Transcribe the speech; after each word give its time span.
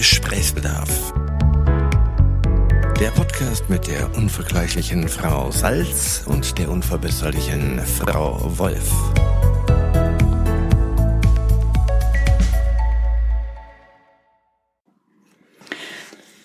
Gesprächsbedarf. 0.00 1.12
Der 2.98 3.10
Podcast 3.10 3.68
mit 3.68 3.86
der 3.86 4.16
unvergleichlichen 4.16 5.06
Frau 5.06 5.50
Salz 5.50 6.22
und 6.24 6.56
der 6.56 6.70
unverbesserlichen 6.70 7.80
Frau 7.80 8.40
Wolf. 8.56 8.90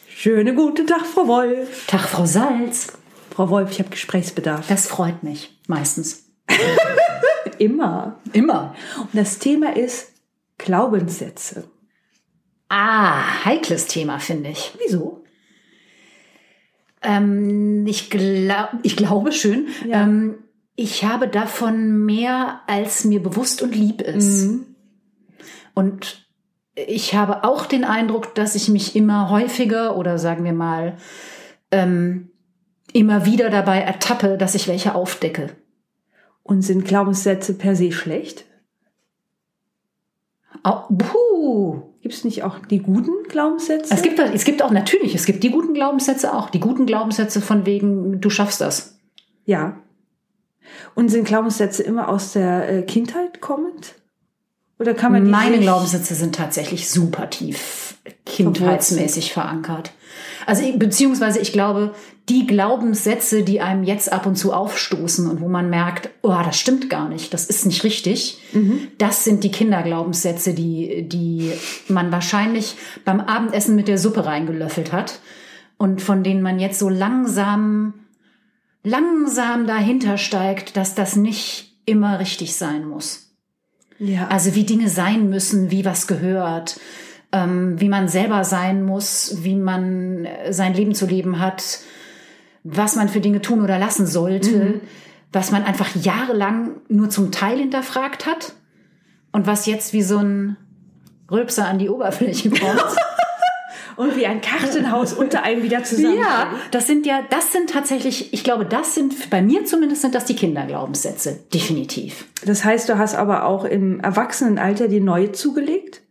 Schönen 0.10 0.58
guten 0.58 0.86
Tag, 0.86 1.06
Frau 1.06 1.26
Wolf. 1.26 1.88
Tag, 1.88 2.10
Frau 2.10 2.26
Salz. 2.26 2.92
Frau 3.34 3.50
Wolf, 3.50 3.72
ich 3.72 3.80
habe 3.80 3.90
Gesprächsbedarf. 3.90 4.68
Das 4.68 4.86
freut 4.86 5.24
mich 5.24 5.58
meistens. 5.68 6.26
Immer. 7.58 8.20
Immer. 8.34 8.76
Und 8.98 9.12
das 9.14 9.40
Thema 9.40 9.78
ist 9.78 10.12
Glaubenssätze. 10.58 11.70
Ah, 12.70 13.46
heikles 13.46 13.88
Thema, 13.88 14.20
finde 14.20 14.50
ich. 14.50 14.72
Wieso? 14.80 15.24
Ähm, 17.02 17.86
ich, 17.86 18.10
glaub, 18.10 18.70
ich 18.84 18.96
glaube 18.96 19.32
schön. 19.32 19.68
Ja. 19.88 20.04
Ähm, 20.04 20.40
ich 20.76 21.06
habe 21.06 21.28
davon 21.28 22.06
mehr, 22.06 22.62
als 22.68 23.06
mir 23.06 23.22
bewusst 23.22 23.62
und 23.62 23.76
lieb 23.76 24.02
ist. 24.02 24.50
Und 25.74 26.28
ich 26.76 27.16
habe 27.16 27.44
auch 27.44 27.66
den 27.66 27.86
Eindruck, 27.86 28.36
dass 28.36 28.56
ich 28.56 28.68
mich 28.68 28.96
immer 28.96 29.30
häufiger 29.30 29.96
oder 29.96 30.18
sagen 30.18 30.44
wir 30.44 30.54
mal 30.54 30.98
ähm, 31.72 32.32
immer 32.92 33.26
wieder 33.26 33.50
dabei 33.50 33.80
ertappe, 33.80 34.38
dass 34.38 34.56
ich 34.56 34.68
welche 34.68 34.96
aufdecke. 34.96 35.56
Und 36.44 36.62
sind 36.62 36.86
Glaubenssätze 36.86 37.58
per 37.58 37.76
se 37.76 37.92
schlecht? 37.92 38.46
Au, 40.64 40.88
puh. 40.94 41.95
Gibt 42.06 42.14
es 42.14 42.24
nicht 42.24 42.44
auch 42.44 42.60
die 42.60 42.84
guten 42.84 43.24
Glaubenssätze? 43.30 43.92
Es 43.92 44.04
gibt, 44.04 44.20
es 44.20 44.44
gibt 44.44 44.62
auch 44.62 44.70
natürlich, 44.70 45.16
es 45.16 45.26
gibt 45.26 45.44
die 45.44 45.50
guten 45.50 45.74
Glaubenssätze 45.74 46.36
auch. 46.36 46.52
Die 46.52 46.60
guten 46.60 46.86
Glaubenssätze 46.86 47.42
von 47.42 47.66
wegen, 47.66 48.22
du 48.22 48.30
schaffst 48.30 48.62
das. 48.62 49.00
ja. 49.46 49.82
Und 50.94 51.10
sind 51.10 51.26
Glaubenssätze 51.26 51.82
immer 51.82 52.08
aus 52.08 52.34
der 52.34 52.70
äh, 52.70 52.82
Kindheit 52.84 53.42
kommend? 53.42 53.96
Oder 54.78 54.94
kann 54.94 55.14
man 55.14 55.26
die 55.26 55.32
Meine 55.32 55.58
Glaubenssätze 55.58 56.14
sind 56.14 56.36
tatsächlich 56.36 56.92
super 56.92 57.28
tief 57.32 57.98
kindheitsmäßig 58.26 59.34
verankert. 59.34 59.92
Also 60.46 60.64
beziehungsweise 60.78 61.40
ich 61.40 61.52
glaube, 61.52 61.94
die 62.30 62.48
Glaubenssätze, 62.48 63.44
die 63.44 63.62
einem 63.62 63.84
jetzt 63.84 64.12
ab 64.12 64.26
und 64.26 64.36
zu 64.36 64.54
aufstoßen 64.54 65.30
und 65.30 65.42
wo 65.42 65.48
man 65.48 65.70
merkt, 65.70 66.10
oh, 66.22 66.36
das 66.44 66.60
stimmt 66.60 66.90
gar 66.90 67.08
nicht, 67.08 67.34
das 67.34 67.46
ist 67.46 67.66
nicht 67.66 67.84
richtig, 67.84 68.40
das 68.98 69.24
sind 69.24 69.44
die 69.44 69.52
Kinderglaubenssätze, 69.52 70.54
die, 70.54 71.08
die 71.08 71.52
man 71.88 72.12
wahrscheinlich 72.12 72.76
beim 73.06 73.20
Abendessen 73.20 73.76
mit 73.76 73.88
der 73.88 73.98
Suppe 73.98 74.26
reingelöffelt 74.26 74.92
hat 74.92 75.20
und 75.78 76.02
von 76.02 76.24
denen 76.24 76.42
man 76.42 76.60
jetzt 76.60 76.80
so 76.80 76.90
langsam, 76.90 77.94
langsam 78.84 79.68
dahinter 79.68 80.18
steigt, 80.18 80.78
dass 80.78 80.96
das 80.96 81.16
nicht 81.16 81.76
immer 81.86 82.20
richtig 82.20 82.56
sein 82.56 82.88
muss. 82.88 83.36
Ja. 84.00 84.28
Also 84.28 84.56
wie 84.56 84.64
Dinge 84.64 84.90
sein 84.90 85.30
müssen, 85.30 85.72
wie 85.72 85.86
was 85.86 86.08
gehört, 86.08 86.80
ähm, 87.36 87.80
wie 87.80 87.90
man 87.90 88.08
selber 88.08 88.44
sein 88.46 88.84
muss, 88.84 89.44
wie 89.44 89.56
man 89.56 90.26
äh, 90.26 90.54
sein 90.54 90.74
Leben 90.74 90.96
zu 90.96 91.06
leben 91.06 91.40
hat, 91.40 91.80
was 92.64 92.96
man 92.96 93.10
für 93.10 93.20
Dinge 93.20 93.42
tun 93.42 93.62
oder 93.62 93.78
lassen 93.78 94.08
sollte, 94.08 94.80
was 95.34 95.52
man 95.52 95.64
einfach 95.64 95.94
jahrelang 95.96 96.78
nur 96.88 97.10
zum 97.10 97.32
Teil 97.32 97.60
hinterfragt 97.60 98.26
hat 98.26 98.54
und 99.34 99.48
was 99.48 99.66
jetzt 99.66 99.92
wie 99.92 100.02
so 100.02 100.18
ein 100.18 100.56
Rülpser 101.30 101.68
an 101.68 101.78
die 101.78 101.90
Oberfläche 101.90 102.50
kommt. 102.50 102.84
Und 103.98 104.18
wie 104.18 104.26
ein 104.26 104.42
Kartenhaus 104.42 105.14
unter 105.14 105.44
einem 105.44 105.64
wieder 105.64 105.86
zusammen. 105.86 106.18
ja, 106.18 106.50
das 106.70 106.86
sind 106.86 107.06
ja, 107.06 107.22
das 107.30 107.54
sind 107.54 107.70
tatsächlich, 107.70 108.34
ich 108.34 108.44
glaube, 108.44 108.66
das 108.66 108.94
sind, 108.94 109.30
bei 109.30 109.42
mir 109.42 109.64
zumindest 109.64 110.02
sind 110.02 110.14
das 110.14 110.26
die 110.26 110.36
Kinderglaubenssätze, 110.36 111.40
definitiv. 111.54 112.26
Das 112.46 112.66
heißt, 112.66 112.90
du 112.90 112.98
hast 112.98 113.16
aber 113.16 113.46
auch 113.46 113.64
im 113.64 114.02
Erwachsenenalter 114.02 114.90
die 114.90 115.00
neue 115.00 115.32
zugelegt? 115.32 116.02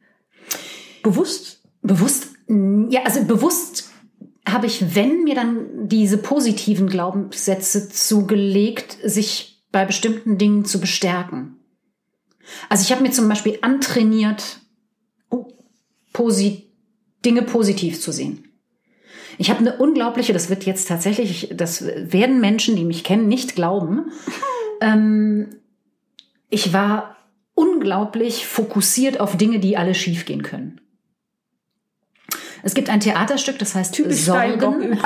Bewusst? 1.04 1.60
Bewusst, 1.82 2.28
ja, 2.48 3.02
also 3.04 3.24
bewusst 3.24 3.90
habe 4.48 4.66
ich, 4.66 4.94
wenn 4.96 5.22
mir 5.22 5.34
dann 5.34 5.88
diese 5.88 6.18
positiven 6.18 6.88
Glaubenssätze 6.88 7.88
zugelegt, 7.88 8.96
sich 9.04 9.62
bei 9.70 9.84
bestimmten 9.84 10.38
Dingen 10.38 10.64
zu 10.64 10.80
bestärken. 10.80 11.56
Also 12.68 12.82
ich 12.82 12.92
habe 12.92 13.02
mir 13.02 13.10
zum 13.10 13.28
Beispiel 13.28 13.58
antrainiert, 13.60 14.60
oh, 15.30 15.48
posi 16.12 16.70
Dinge 17.24 17.42
positiv 17.42 18.00
zu 18.00 18.10
sehen. 18.10 18.48
Ich 19.36 19.50
habe 19.50 19.60
eine 19.60 19.76
unglaubliche, 19.76 20.32
das 20.32 20.48
wird 20.48 20.64
jetzt 20.64 20.88
tatsächlich, 20.88 21.50
das 21.54 21.84
werden 21.84 22.40
Menschen, 22.40 22.76
die 22.76 22.84
mich 22.84 23.04
kennen, 23.04 23.28
nicht 23.28 23.54
glauben. 23.54 24.10
Ähm, 24.80 25.60
ich 26.50 26.72
war 26.72 27.16
unglaublich 27.54 28.44
fokussiert 28.44 29.20
auf 29.20 29.36
Dinge, 29.36 29.60
die 29.60 29.76
alle 29.76 29.94
schiefgehen 29.94 30.42
können. 30.42 30.80
Es 32.64 32.72
gibt 32.74 32.88
ein 32.88 33.00
Theaterstück, 33.00 33.58
das 33.58 33.74
heißt 33.74 33.94
Steinbock. 33.94 34.14
Sorgen. 34.14 34.82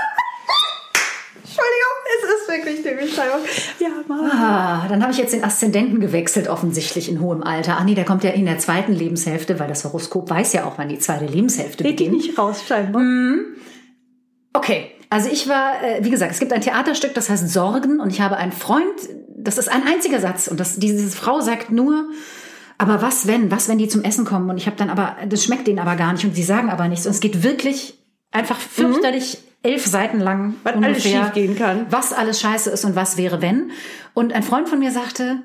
Entschuldigung, 1.34 1.96
es 2.06 2.22
ist 2.40 2.48
wirklich 2.48 2.82
typisch 2.82 3.12
Steinbock. 3.14 3.40
Ja, 3.80 3.88
Mama. 4.06 4.30
Ah, 4.32 4.88
dann 4.88 5.02
habe 5.02 5.12
ich 5.12 5.18
jetzt 5.18 5.32
den 5.32 5.42
Aszendenten 5.42 5.98
gewechselt, 5.98 6.46
offensichtlich 6.46 7.08
in 7.08 7.20
hohem 7.20 7.42
Alter. 7.42 7.76
Ach 7.80 7.84
nee, 7.84 7.96
der 7.96 8.04
kommt 8.04 8.22
ja 8.22 8.30
in 8.30 8.46
der 8.46 8.58
zweiten 8.58 8.92
Lebenshälfte, 8.92 9.58
weil 9.58 9.66
das 9.66 9.84
Horoskop 9.84 10.30
weiß 10.30 10.52
ja 10.52 10.66
auch, 10.66 10.78
wann 10.78 10.88
die 10.88 11.00
zweite 11.00 11.26
Lebenshälfte 11.26 11.82
die 11.82 11.90
beginnt. 11.90 12.12
nicht 12.12 12.38
raus, 12.38 12.62
Steinbock. 12.64 13.02
Okay, 14.52 14.92
also 15.10 15.28
ich 15.28 15.48
war, 15.48 15.82
äh, 15.82 16.04
wie 16.04 16.10
gesagt, 16.10 16.32
es 16.32 16.38
gibt 16.38 16.52
ein 16.52 16.60
Theaterstück, 16.60 17.12
das 17.14 17.28
heißt 17.28 17.48
Sorgen 17.48 17.98
und 17.98 18.10
ich 18.10 18.20
habe 18.20 18.36
einen 18.36 18.52
Freund, 18.52 18.86
das 19.36 19.58
ist 19.58 19.68
ein 19.68 19.82
einziger 19.84 20.20
Satz 20.20 20.46
und 20.46 20.60
das, 20.60 20.76
diese 20.76 21.10
Frau 21.10 21.40
sagt 21.40 21.72
nur, 21.72 22.08
aber 22.78 23.02
was 23.02 23.26
wenn, 23.26 23.50
was 23.50 23.68
wenn 23.68 23.78
die 23.78 23.88
zum 23.88 24.04
Essen 24.04 24.24
kommen? 24.24 24.48
Und 24.48 24.56
ich 24.56 24.66
habe 24.66 24.76
dann 24.76 24.88
aber, 24.88 25.16
das 25.28 25.44
schmeckt 25.44 25.66
denen 25.66 25.80
aber 25.80 25.96
gar 25.96 26.12
nicht 26.12 26.24
und 26.24 26.34
sie 26.34 26.44
sagen 26.44 26.70
aber 26.70 26.88
nichts. 26.88 27.06
Und 27.06 27.12
es 27.12 27.20
geht 27.20 27.42
wirklich 27.42 27.98
einfach 28.30 28.58
fürchterlich 28.58 29.38
elf 29.62 29.84
Seiten 29.84 30.20
lang 30.20 30.54
Was 30.62 30.74
alles 30.76 31.02
schiefgehen 31.02 31.56
kann. 31.56 31.86
was 31.90 32.12
alles 32.12 32.40
scheiße 32.40 32.70
ist 32.70 32.84
und 32.84 32.94
was 32.94 33.16
wäre 33.16 33.42
wenn. 33.42 33.72
Und 34.14 34.32
ein 34.32 34.44
Freund 34.44 34.68
von 34.68 34.78
mir 34.78 34.92
sagte, 34.92 35.42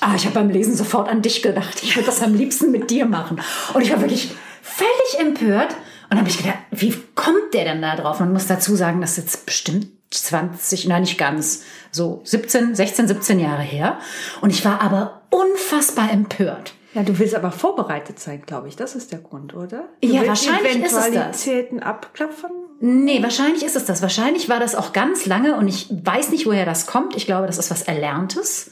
ah, 0.00 0.14
ich 0.14 0.24
habe 0.24 0.34
beim 0.34 0.50
Lesen 0.50 0.76
sofort 0.76 1.08
an 1.08 1.22
dich 1.22 1.42
gedacht, 1.42 1.82
ich 1.82 1.96
würde 1.96 2.06
das 2.06 2.22
am 2.22 2.34
liebsten 2.34 2.70
mit 2.70 2.90
dir 2.90 3.06
machen. 3.06 3.40
Und 3.74 3.82
ich 3.82 3.90
war 3.90 4.00
wirklich 4.00 4.30
völlig 4.62 5.20
empört. 5.20 5.74
Und 6.08 6.18
habe 6.18 6.28
ich 6.28 6.38
gedacht, 6.38 6.58
wie 6.70 6.94
kommt 7.16 7.52
der 7.52 7.64
denn 7.64 7.82
da 7.82 7.96
drauf? 7.96 8.20
Man 8.20 8.32
muss 8.32 8.46
dazu 8.46 8.76
sagen, 8.76 9.00
das 9.00 9.12
ist 9.12 9.16
jetzt 9.16 9.46
bestimmt 9.46 9.88
20, 10.22 10.86
nein, 10.88 11.02
nicht 11.02 11.18
ganz, 11.18 11.62
so 11.90 12.20
17, 12.24 12.74
16, 12.74 13.08
17 13.08 13.40
Jahre 13.40 13.62
her. 13.62 13.98
Und 14.40 14.50
ich 14.50 14.64
war 14.64 14.80
aber 14.80 15.22
unfassbar 15.30 16.10
empört. 16.12 16.74
Ja, 16.96 17.02
du 17.02 17.18
willst 17.18 17.34
aber 17.34 17.52
vorbereitet 17.52 18.18
sein, 18.18 18.42
glaube 18.46 18.68
ich. 18.68 18.76
Das 18.76 18.96
ist 18.96 19.12
der 19.12 19.18
Grund, 19.18 19.54
oder? 19.54 19.84
Du 20.00 20.08
Ja, 20.08 20.26
wahrscheinlich 20.26 20.76
ist 20.76 20.94
es 20.94 21.10
das. 21.12 21.48
Abklopfen? 21.82 22.50
Nee, 22.80 23.22
wahrscheinlich 23.22 23.62
ist 23.62 23.76
es 23.76 23.84
das. 23.84 24.00
Wahrscheinlich 24.00 24.48
war 24.48 24.60
das 24.60 24.74
auch 24.74 24.94
ganz 24.94 25.26
lange 25.26 25.56
und 25.56 25.68
ich 25.68 25.88
weiß 25.90 26.30
nicht, 26.30 26.46
woher 26.46 26.64
das 26.64 26.86
kommt. 26.86 27.14
Ich 27.14 27.26
glaube, 27.26 27.46
das 27.46 27.58
ist 27.58 27.70
was 27.70 27.82
Erlerntes. 27.82 28.70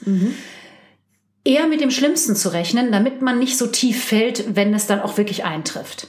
Eher 1.43 1.67
mit 1.67 1.81
dem 1.81 1.91
Schlimmsten 1.91 2.35
zu 2.35 2.49
rechnen, 2.49 2.91
damit 2.91 3.21
man 3.21 3.37
nicht 3.37 3.59
so 3.59 3.67
tief 3.67 4.03
fällt, 4.03 4.55
wenn 4.55 4.73
es 4.73 4.87
dann 4.87 5.01
auch 5.01 5.17
wirklich 5.19 5.45
eintrifft. 5.45 6.07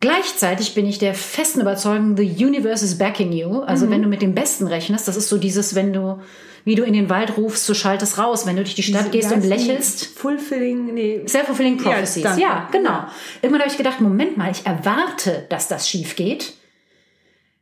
Gleichzeitig 0.00 0.74
bin 0.74 0.86
ich 0.86 0.98
der 0.98 1.14
festen 1.14 1.60
Überzeugung, 1.60 2.16
the 2.16 2.22
universe 2.24 2.82
is 2.84 2.96
backing 2.96 3.32
you. 3.32 3.60
Also 3.60 3.90
wenn 3.90 4.00
du 4.02 4.08
mit 4.08 4.22
dem 4.22 4.34
Besten 4.34 4.66
rechnest, 4.66 5.06
das 5.06 5.16
ist 5.16 5.28
so 5.28 5.36
dieses, 5.36 5.74
wenn 5.74 5.92
du, 5.92 6.20
wie 6.64 6.74
du 6.74 6.84
in 6.84 6.94
den 6.94 7.10
Wald 7.10 7.36
rufst, 7.36 7.66
so 7.66 7.74
schallt 7.74 8.00
es 8.00 8.16
raus. 8.16 8.46
Wenn 8.46 8.56
du 8.56 8.62
durch 8.62 8.74
die 8.74 8.82
Stadt 8.82 9.12
gehst 9.12 9.30
Wie 9.30 9.34
und 9.34 9.44
lächelst, 9.44 10.06
Fulfilling, 10.06 10.94
nee. 10.94 11.20
Self-fulfilling 11.26 11.76
prophecies. 11.76 12.22
danke. 12.22 12.40
Ja, 12.40 12.68
genau. 12.72 13.04
Irgendwann 13.42 13.60
habe 13.60 13.70
ich 13.70 13.76
gedacht, 13.76 14.00
Moment 14.00 14.38
mal, 14.38 14.50
ich 14.50 14.64
erwarte, 14.64 15.44
dass 15.50 15.68
das 15.68 15.86
schief 15.86 16.16
geht. 16.16 16.54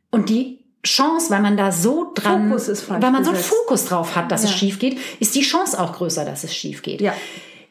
Und 0.09 0.29
die 0.29 0.59
Chance, 0.85 1.29
weil 1.31 1.41
man 1.41 1.57
da 1.57 1.73
so 1.73 2.13
dran, 2.15 2.49
weil 2.51 3.11
man 3.11 3.25
so 3.25 3.31
einen. 3.31 3.39
Fokus 3.39 3.83
drauf 3.85 4.15
hat, 4.15 4.31
dass 4.31 4.45
es 4.45 4.51
Ja. 4.51 4.55
schief 4.57 4.79
geht, 4.79 4.97
ist 5.19 5.35
die 5.35 5.41
Chance 5.41 5.77
auch 5.77 5.91
größer, 5.91 6.23
dass 6.23 6.45
es 6.45 6.55
schief 6.55 6.83
geht. 6.83 7.01
Ja. 7.01 7.13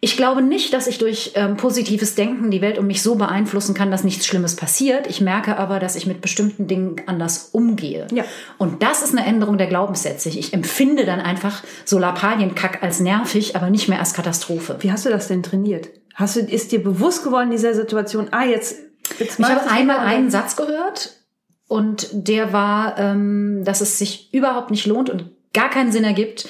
Ich 0.01 0.17
glaube 0.17 0.43
nicht, 0.43 0.73
dass 0.73 0.87
ich 0.87 0.99
durch 0.99 1.33
ähm, 1.35 1.57
positives 1.57 2.15
Denken 2.15 2.53
die 2.53 2.61
Welt 2.61 2.79
um 2.79 2.87
mich 2.87 3.03
so 3.03 3.17
beeinflussen 3.17 3.75
kann, 3.75 3.91
dass 3.91 4.05
nichts 4.05 4.27
Schlimmes 4.27 4.55
passiert. 4.55 5.09
Ich 5.09 5.21
merke 5.21 5.57
aber, 5.57 5.81
dass 5.81 5.97
ich 5.97 6.07
mit 6.07 6.21
bestimmten 6.21 6.69
Dingen 6.69 6.97
anders 7.07 7.49
umgehe. 7.51 8.07
Ja. 8.13 8.25
Und 8.59 8.83
das 8.83 9.03
ist 9.03 9.17
eine 9.17 9.27
Änderung 9.27 9.59
der 9.59 9.67
Glaubenssätze. 9.67 10.29
Ich 10.29 10.53
empfinde 10.53 11.05
dann 11.05 11.21
einfach 11.21 11.65
so 11.85 11.99
Lappalienkack 11.99 12.83
als 12.83 13.01
nervig, 13.01 13.57
aber 13.57 13.71
nicht 13.71 13.89
mehr 13.89 13.99
als 13.99 14.15
Katastrophe. 14.15 14.77
Wie 14.81 14.93
hast 14.93 15.05
du 15.05 15.11
das 15.11 15.27
denn 15.27 15.43
trainiert? 15.43 15.89
Hast 16.15 16.37
du, 16.37 16.41
ist 16.41 16.71
dir 16.71 16.83
bewusst 16.83 17.25
geworden 17.25 17.47
in 17.47 17.57
dieser 17.57 17.75
Situation, 17.75 18.29
ah, 18.31 18.45
jetzt, 18.45 18.77
jetzt 19.19 19.41
Ich 19.41 19.45
habe 19.45 19.69
einmal 19.69 19.99
mal, 19.99 20.07
einen 20.07 20.31
Satz 20.31 20.55
gehört 20.55 21.17
und 21.67 22.09
der 22.13 22.53
war, 22.53 22.99
ähm, 22.99 23.63
dass 23.65 23.81
es 23.81 23.99
sich 23.99 24.33
überhaupt 24.33 24.71
nicht 24.71 24.87
lohnt 24.87 25.11
und 25.11 25.31
gar 25.53 25.71
keinen 25.71 25.91
Sinn 25.91 26.05
ergibt, 26.05 26.49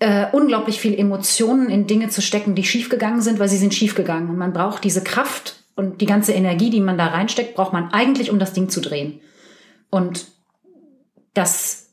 äh, 0.00 0.26
unglaublich 0.32 0.80
viel 0.80 0.98
Emotionen 0.98 1.70
in 1.70 1.86
Dinge 1.86 2.08
zu 2.08 2.22
stecken, 2.22 2.54
die 2.54 2.64
schiefgegangen 2.64 3.20
sind, 3.20 3.38
weil 3.38 3.48
sie 3.48 3.56
sind 3.56 3.74
schiefgegangen. 3.74 4.28
Und 4.30 4.38
man 4.38 4.52
braucht 4.52 4.84
diese 4.84 5.02
Kraft 5.02 5.64
und 5.74 6.00
die 6.00 6.06
ganze 6.06 6.32
Energie, 6.32 6.70
die 6.70 6.80
man 6.80 6.98
da 6.98 7.06
reinsteckt, 7.06 7.54
braucht 7.54 7.72
man 7.72 7.90
eigentlich, 7.92 8.30
um 8.30 8.38
das 8.38 8.52
Ding 8.52 8.68
zu 8.68 8.80
drehen. 8.80 9.20
Und 9.90 10.26
das 11.34 11.88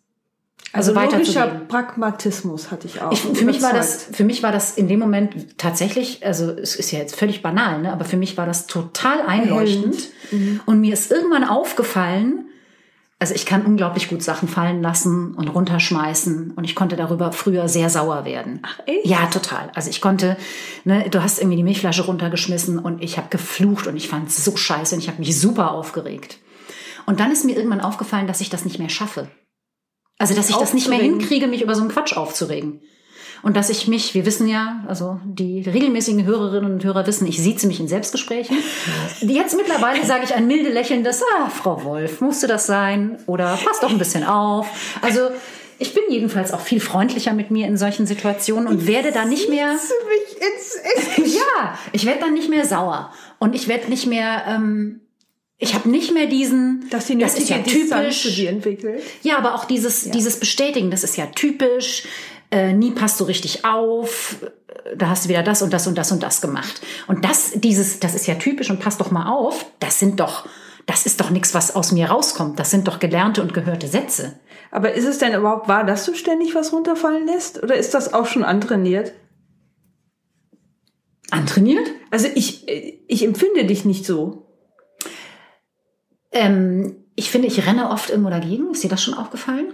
Also, 0.71 0.93
also 0.93 1.17
logischer. 1.17 1.61
Pragmatismus 1.67 2.69
hatte 2.69 2.87
ich 2.87 3.01
auch. 3.01 3.11
Ich, 3.11 3.19
für 3.21 3.45
mich 3.45 3.61
war 3.61 3.73
das, 3.73 4.07
für 4.11 4.23
mich 4.23 4.43
war 4.43 4.51
das 4.51 4.77
in 4.77 4.87
dem 4.87 4.99
Moment 4.99 5.57
tatsächlich, 5.57 6.25
also 6.25 6.51
es 6.51 6.75
ist 6.75 6.91
ja 6.91 6.99
jetzt 6.99 7.15
völlig 7.15 7.41
banal, 7.41 7.81
ne? 7.81 7.93
aber 7.93 8.05
für 8.05 8.17
mich 8.17 8.37
war 8.37 8.45
das 8.45 8.67
total 8.67 9.21
einleuchtend. 9.21 10.09
Und 10.65 10.81
mir 10.81 10.93
ist 10.93 11.11
irgendwann 11.11 11.43
aufgefallen, 11.43 12.44
also 13.25 13.33
ich 13.33 13.48
kann 13.48 13.66
unglaublich 13.66 14.07
gut 14.07 14.22
Sachen 14.22 14.48
fallen 14.48 14.83
lassen 14.83 15.33
und 15.33 15.48
runterschmeißen 15.48 16.51
und 16.51 16.63
ich 16.63 16.75
konnte 16.75 16.95
darüber 16.95 17.31
früher 17.31 17.68
sehr 17.68 17.89
sauer 17.89 18.24
werden. 18.24 18.60
Ach 18.62 18.77
echt? 18.86 19.07
Ja, 19.07 19.25
total. 19.25 19.72
Also 19.74 19.89
ich 19.89 20.00
konnte, 20.00 20.38
ne, 20.83 21.10
du 21.10 21.24
hast 21.24 21.39
irgendwie 21.39 21.57
die 21.57 21.63
Milchflasche 21.63 22.06
runtergeschmissen 22.06 22.77
und 22.77 23.01
ich 23.01 23.18
habe 23.18 23.30
geflucht 23.30 23.88
und 23.88 23.95
ich 23.95 24.10
fand 24.10 24.30
es 24.30 24.45
so 24.45 24.56
scheiße 24.56 24.94
und 24.94 25.01
ich 25.01 25.07
habe 25.07 25.18
mich 25.18 25.39
super 25.42 25.72
aufgeregt. 25.72 26.38
Und 27.07 27.19
dann 27.19 27.31
ist 27.31 27.45
mir 27.45 27.56
irgendwann 27.56 27.81
aufgefallen, 27.81 28.27
dass 28.27 28.42
ich 28.42 28.51
das 28.51 28.63
nicht 28.63 28.77
mehr 28.77 28.89
schaffe. 28.89 29.27
Also, 30.19 30.36
dass 30.36 30.51
ich 30.51 30.57
das 30.57 30.75
nicht 30.75 30.88
mehr 30.88 31.00
hinkriege, 31.00 31.48
mich 31.48 31.63
über 31.63 31.74
so 31.74 31.81
einen 31.81 31.89
Quatsch 31.89 32.16
aufzuregen. 32.16 32.81
Und 33.41 33.55
dass 33.57 33.69
ich 33.69 33.87
mich, 33.87 34.13
wir 34.13 34.25
wissen 34.25 34.47
ja, 34.47 34.83
also 34.87 35.19
die 35.23 35.61
regelmäßigen 35.61 36.25
Hörerinnen 36.25 36.73
und 36.73 36.83
Hörer 36.83 37.05
wissen, 37.07 37.27
ich 37.27 37.41
sieze 37.41 37.67
mich 37.67 37.79
in 37.79 37.87
Selbstgesprächen. 37.87 38.57
Jetzt 39.21 39.55
mittlerweile 39.55 40.05
sage 40.05 40.23
ich 40.23 40.33
ein 40.33 40.47
milde 40.47 40.69
lächelndes, 40.69 41.21
ah, 41.37 41.49
Frau 41.49 41.83
Wolf, 41.83 42.21
musste 42.21 42.47
das 42.47 42.65
sein? 42.65 43.17
Oder 43.27 43.57
passt 43.63 43.83
doch 43.83 43.91
ein 43.91 43.97
bisschen 43.97 44.23
auf. 44.23 44.67
Also 45.01 45.29
ich 45.77 45.93
bin 45.93 46.03
jedenfalls 46.09 46.53
auch 46.53 46.61
viel 46.61 46.79
freundlicher 46.79 47.33
mit 47.33 47.51
mir 47.51 47.67
in 47.67 47.77
solchen 47.77 48.07
Situationen 48.07 48.67
und 48.67 48.87
werde 48.87 49.11
da 49.11 49.25
nicht 49.25 49.49
mehr, 49.49 49.73
mich 49.73 50.38
ins, 50.38 51.17
ins 51.17 51.35
ja, 51.35 51.77
ich 51.91 52.05
werde 52.05 52.21
dann 52.21 52.33
nicht 52.33 52.49
mehr 52.49 52.65
sauer. 52.65 53.11
Und 53.39 53.55
ich 53.55 53.67
werde 53.67 53.89
nicht 53.89 54.07
mehr, 54.07 54.45
ähm, 54.47 55.01
ich 55.57 55.73
habe 55.73 55.89
nicht 55.89 56.13
mehr 56.13 56.27
diesen, 56.27 56.88
dass 56.89 57.07
die 57.07 57.17
das 57.17 57.38
ist 57.38 57.49
ja 57.49 57.59
typisch. 57.59 58.35
dir 58.35 58.49
entwickelt. 58.49 59.03
Ja, 59.23 59.38
aber 59.38 59.55
auch 59.55 59.65
dieses, 59.65 60.09
dieses 60.11 60.39
Bestätigen, 60.39 60.91
das 60.91 61.03
ist 61.03 61.17
ja 61.17 61.27
typisch. 61.27 62.03
Äh, 62.55 62.71
nie 62.71 62.91
passt 62.91 63.19
du 63.19 63.25
richtig 63.25 63.65
auf. 63.65 64.37
äh, 64.67 64.95
Da 64.95 65.09
hast 65.09 65.25
du 65.25 65.29
wieder 65.29 65.43
das 65.43 65.61
und 65.61 65.73
das 65.73 65.87
und 65.87 65.97
das 65.97 66.13
und 66.13 66.23
das 66.23 66.39
gemacht. 66.39 66.81
Und 67.07 67.25
das, 67.25 67.51
dieses, 67.55 67.99
das 67.99 68.15
ist 68.15 68.27
ja 68.27 68.35
typisch 68.35 68.69
und 68.69 68.79
passt 68.79 69.01
doch 69.01 69.11
mal 69.11 69.29
auf. 69.29 69.65
Das 69.79 69.99
sind 69.99 70.21
doch, 70.21 70.47
das 70.85 71.05
ist 71.05 71.19
doch 71.19 71.31
nichts, 71.31 71.53
was 71.53 71.75
aus 71.75 71.91
mir 71.91 72.07
rauskommt. 72.09 72.57
Das 72.57 72.71
sind 72.71 72.87
doch 72.87 72.99
gelernte 72.99 73.41
und 73.41 73.53
gehörte 73.53 73.89
Sätze. 73.89 74.39
Aber 74.71 74.93
ist 74.93 75.03
es 75.03 75.17
denn 75.17 75.33
überhaupt 75.33 75.67
wahr, 75.67 75.83
dass 75.83 76.05
du 76.05 76.13
ständig 76.13 76.55
was 76.55 76.71
runterfallen 76.71 77.25
lässt? 77.27 77.61
Oder 77.61 77.75
ist 77.75 77.93
das 77.93 78.13
auch 78.13 78.25
schon 78.25 78.45
antrainiert? 78.45 79.11
Antrainiert? 81.29 81.89
Also 82.09 82.29
ich, 82.35 82.65
ich 82.69 83.25
empfinde 83.25 83.65
dich 83.65 83.83
nicht 83.83 84.05
so. 84.05 84.47
Ähm, 86.31 87.03
ich 87.15 87.29
finde, 87.31 87.49
ich 87.49 87.67
renne 87.67 87.89
oft 87.89 88.09
irgendwo 88.09 88.29
dagegen. 88.29 88.71
Ist 88.71 88.83
dir 88.83 88.89
das 88.89 89.03
schon 89.03 89.13
aufgefallen? 89.13 89.73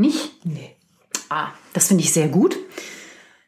Nicht? 0.00 0.44
Nee. 0.46 0.76
Ah, 1.28 1.48
das 1.74 1.88
finde 1.88 2.02
ich 2.02 2.12
sehr 2.12 2.28
gut. 2.28 2.56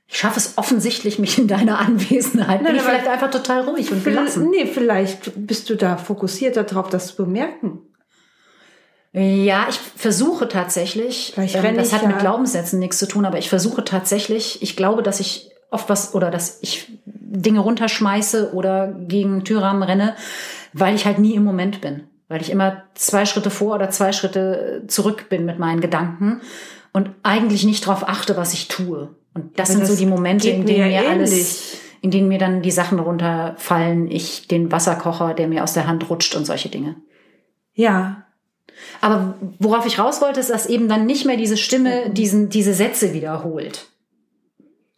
Ich 0.06 0.18
schaffe 0.18 0.38
es 0.38 0.58
offensichtlich, 0.58 1.18
mich 1.18 1.38
in 1.38 1.48
deiner 1.48 1.78
Anwesenheit. 1.78 2.58
Bin 2.58 2.66
Nein, 2.66 2.76
ich 2.76 2.82
aber- 2.82 2.90
vielleicht 2.90 3.08
einfach 3.08 3.30
total 3.30 3.62
ruhig 3.62 3.90
und 3.90 4.04
gelassen. 4.04 4.50
Nee, 4.50 4.66
vielleicht 4.66 5.32
bist 5.34 5.70
du 5.70 5.74
da 5.76 5.96
fokussiert 5.96 6.56
darauf, 6.56 6.90
das 6.90 7.08
zu 7.08 7.16
bemerken. 7.16 7.80
Ja, 9.14 9.66
ich 9.68 9.78
versuche 9.78 10.48
tatsächlich, 10.48 11.34
ähm, 11.36 11.76
das 11.76 11.88
ich 11.88 11.94
hat 11.94 12.02
ja- 12.02 12.08
mit 12.08 12.18
Glaubenssätzen 12.18 12.78
nichts 12.78 12.98
zu 12.98 13.06
tun, 13.06 13.24
aber 13.26 13.38
ich 13.38 13.48
versuche 13.50 13.84
tatsächlich, 13.84 14.62
ich 14.62 14.76
glaube, 14.76 15.02
dass 15.02 15.20
ich 15.20 15.50
oft 15.70 15.88
was 15.88 16.14
oder 16.14 16.30
dass 16.30 16.58
ich 16.62 16.88
Dinge 17.04 17.60
runterschmeiße 17.60 18.52
oder 18.54 18.88
gegen 18.92 19.44
Türrahmen 19.44 19.82
renne, 19.82 20.16
weil 20.74 20.94
ich 20.94 21.04
halt 21.06 21.18
nie 21.18 21.34
im 21.34 21.44
Moment 21.44 21.80
bin. 21.80 22.04
Weil 22.32 22.40
ich 22.40 22.50
immer 22.50 22.84
zwei 22.94 23.26
Schritte 23.26 23.50
vor 23.50 23.74
oder 23.74 23.90
zwei 23.90 24.12
Schritte 24.12 24.84
zurück 24.88 25.28
bin 25.28 25.44
mit 25.44 25.58
meinen 25.58 25.80
Gedanken 25.80 26.40
und 26.92 27.10
eigentlich 27.22 27.64
nicht 27.64 27.86
darauf 27.86 28.08
achte, 28.08 28.36
was 28.36 28.52
ich 28.52 28.68
tue. 28.68 29.14
Und 29.34 29.58
das 29.58 29.70
Aber 29.70 29.78
sind 29.78 29.86
so 29.86 29.92
das 29.92 29.98
die 29.98 30.06
Momente, 30.06 30.50
in 30.50 30.60
mir 30.60 30.66
denen 30.66 30.90
ja 30.90 31.02
mir 31.02 31.10
alles, 31.10 31.78
in 32.00 32.10
denen 32.10 32.28
mir 32.28 32.38
dann 32.38 32.62
die 32.62 32.70
Sachen 32.70 32.98
runterfallen, 32.98 34.10
ich 34.10 34.48
den 34.48 34.72
Wasserkocher, 34.72 35.34
der 35.34 35.48
mir 35.48 35.62
aus 35.62 35.72
der 35.72 35.86
Hand 35.86 36.08
rutscht 36.10 36.34
und 36.34 36.44
solche 36.44 36.68
Dinge. 36.68 36.96
Ja. 37.74 38.24
Aber 39.00 39.34
worauf 39.58 39.86
ich 39.86 39.98
raus 39.98 40.20
wollte, 40.20 40.40
ist, 40.40 40.50
dass 40.50 40.66
eben 40.66 40.88
dann 40.88 41.06
nicht 41.06 41.24
mehr 41.24 41.36
diese 41.36 41.56
Stimme 41.56 42.10
diesen, 42.10 42.48
diese 42.48 42.74
Sätze 42.74 43.14
wiederholt. 43.14 43.86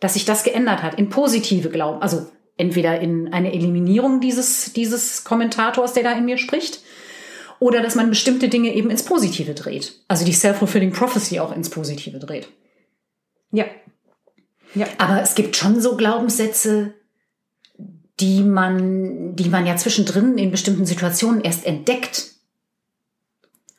Dass 0.01 0.15
sich 0.15 0.25
das 0.25 0.45
geändert 0.45 0.83
hat 0.83 0.95
in 0.95 1.11
positive 1.11 1.69
Glauben. 1.69 2.03
Also 2.03 2.27
entweder 2.57 3.01
in 3.01 3.33
eine 3.33 3.53
Eliminierung 3.53 4.21
dieses, 4.21 4.73
dieses 4.73 5.25
Kommentators, 5.25 5.93
der 5.93 6.03
da 6.03 6.13
in 6.13 6.25
mir 6.25 6.39
spricht, 6.39 6.81
oder 7.65 7.81
dass 7.81 7.95
man 7.95 8.11
bestimmte 8.11 8.51
Dinge 8.51 8.75
eben 8.75 8.91
ins 8.91 9.05
Positive 9.07 9.55
dreht. 9.55 9.99
Also 10.07 10.27
die 10.27 10.35
Self-Fulfilling 10.35 10.93
Prophecy 10.93 11.41
auch 11.41 11.51
ins 11.51 11.71
Positive 11.71 12.19
dreht. 12.19 12.47
Ja. 13.53 13.65
Ja. 14.75 14.87
Aber 14.99 15.23
es 15.23 15.35
gibt 15.35 15.57
schon 15.57 15.81
so 15.81 15.97
Glaubenssätze, 15.97 16.93
die 18.21 18.43
man, 18.43 19.35
die 19.35 19.49
man 19.49 19.65
ja 19.65 19.79
zwischendrin 19.79 20.37
in 20.37 20.51
bestimmten 20.51 20.85
Situationen 20.85 21.41
erst 21.41 21.65
entdeckt. 21.65 22.33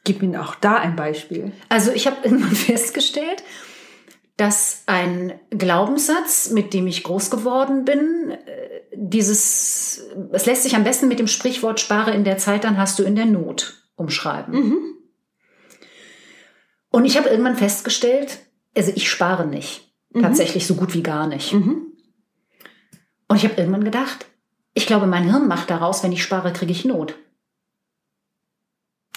Gib 0.04 0.24
mir 0.24 0.42
auch 0.42 0.56
da 0.56 0.78
ein 0.78 0.96
Beispiel. 0.96 1.52
Also 1.70 1.92
ich 1.92 2.08
habe 2.08 2.18
irgendwann 2.24 2.56
festgestellt, 2.56 3.44
dass 4.38 4.84
ein 4.86 5.40
Glaubenssatz, 5.50 6.50
mit 6.50 6.74
dem 6.74 6.88
ich 6.88 7.04
groß 7.04 7.30
geworden 7.30 7.86
bin, 7.86 8.32
äh, 8.32 8.82
dieses, 8.94 10.04
es 10.32 10.46
lässt 10.46 10.64
sich 10.64 10.76
am 10.76 10.84
besten 10.84 11.08
mit 11.08 11.20
dem 11.20 11.28
Sprichwort 11.28 11.80
spare 11.80 12.14
in 12.14 12.24
der 12.24 12.38
Zeit, 12.38 12.64
dann 12.64 12.78
hast 12.78 13.00
du 13.00 13.04
in 13.04 13.16
der 13.16 13.26
Not 13.26 13.82
umschreiben. 13.96 14.54
Und 16.90 17.06
ich 17.06 17.18
habe 17.18 17.30
irgendwann 17.30 17.56
festgestellt, 17.56 18.40
also 18.76 18.92
ich 18.96 19.10
spare 19.10 19.46
nicht. 19.46 19.86
Tatsächlich 20.22 20.66
so 20.66 20.76
gut 20.76 20.94
wie 20.94 21.04
gar 21.04 21.28
nicht. 21.28 21.52
Mhm. 21.52 21.88
Und 23.28 23.36
ich 23.36 23.44
habe 23.44 23.56
irgendwann 23.56 23.84
gedacht, 23.84 24.28
ich 24.74 24.86
glaube, 24.86 25.08
mein 25.08 25.26
Hirn 25.30 25.48
macht 25.48 25.70
daraus, 25.70 26.04
wenn 26.04 26.14
ich 26.14 26.24
spare, 26.24 26.54
kriege 26.54 26.72
ich 26.72 26.86
Not. 26.86 27.16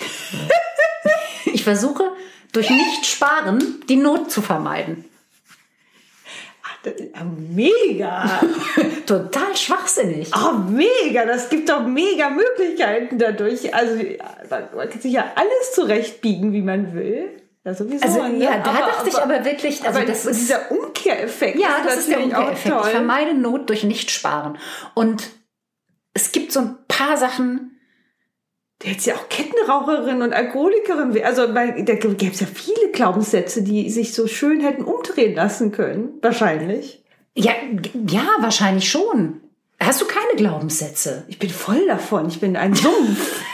ich 1.53 1.63
versuche 1.63 2.08
durch 2.53 2.71
Nicht-Sparen 2.71 3.83
die 3.89 3.97
Not 3.97 4.31
zu 4.31 4.43
vermeiden. 4.43 5.05
Ja 6.85 7.25
mega. 7.25 8.41
Total 9.07 9.57
schwachsinnig. 9.57 10.31
Oh, 10.35 10.53
mega. 10.53 11.25
Das 11.25 11.49
gibt 11.49 11.69
doch 11.69 11.87
mega 11.87 12.31
Möglichkeiten 12.31 13.19
dadurch. 13.19 13.75
Also, 13.75 13.97
man 14.49 14.89
kann 14.89 15.01
sich 15.01 15.13
ja 15.13 15.33
alles 15.35 15.73
zurechtbiegen, 15.75 16.53
wie 16.53 16.63
man 16.63 16.95
will. 16.95 17.43
Ja, 17.65 17.75
sowieso. 17.75 18.05
Also 18.05 18.23
ne? 18.23 18.45
ja, 18.45 18.59
da 18.59 18.73
dachte 18.73 19.09
ich 19.09 19.19
aber 19.19 19.45
wirklich, 19.45 19.85
also 19.85 19.99
aber 19.99 20.07
das 20.07 20.25
ist 20.25 20.41
dieser 20.41 20.71
Umkehreffekt 20.71 21.59
ja, 21.59 21.81
das 21.85 21.99
ist 21.99 22.11
der 22.11 22.23
Umkehreffekt. 22.23 22.77
Ich 22.85 22.91
vermeide 22.91 23.35
Not 23.35 23.69
durch 23.69 23.85
Nicht-Sparen. 23.85 24.59
Und 24.95 25.29
es 26.15 26.33
gibt 26.33 26.53
so 26.53 26.61
ein 26.61 26.79
paar 26.87 27.17
Sachen, 27.17 27.78
Der 28.83 28.93
jetzt 28.93 29.07
ja 29.07 29.15
auch 29.17 29.29
Kettenraucherin 29.29 30.23
und 30.23 30.33
Alkoholikerin 30.33 31.13
wäre. 31.13 31.27
Also 31.27 31.55
weil, 31.55 31.85
da 31.85 31.95
gäbe 31.95 32.33
es 32.33 32.41
ja 32.41 32.47
viele 32.47 32.93
Glaubenssätze, 32.93 33.63
die 33.63 33.91
sich 33.91 34.15
so 34.15 34.29
schön 34.29 34.61
hätten 34.61 34.85
umdrehen 34.85 35.35
lassen 35.35 35.73
können. 35.73 36.11
Wahrscheinlich. 36.23 37.03
ja, 37.35 37.53
ja, 38.09 38.27
wahrscheinlich 38.41 38.89
schon. 38.89 39.41
Hast 39.81 40.01
du 40.01 40.07
keine 40.07 40.35
Glaubenssätze? 40.37 41.25
Ich 41.29 41.39
bin 41.39 41.51
voll 41.51 41.87
davon. 41.87 42.29
Ich 42.29 42.41
bin 42.41 42.57
ein 42.57 42.75
Sumpf. 42.75 43.43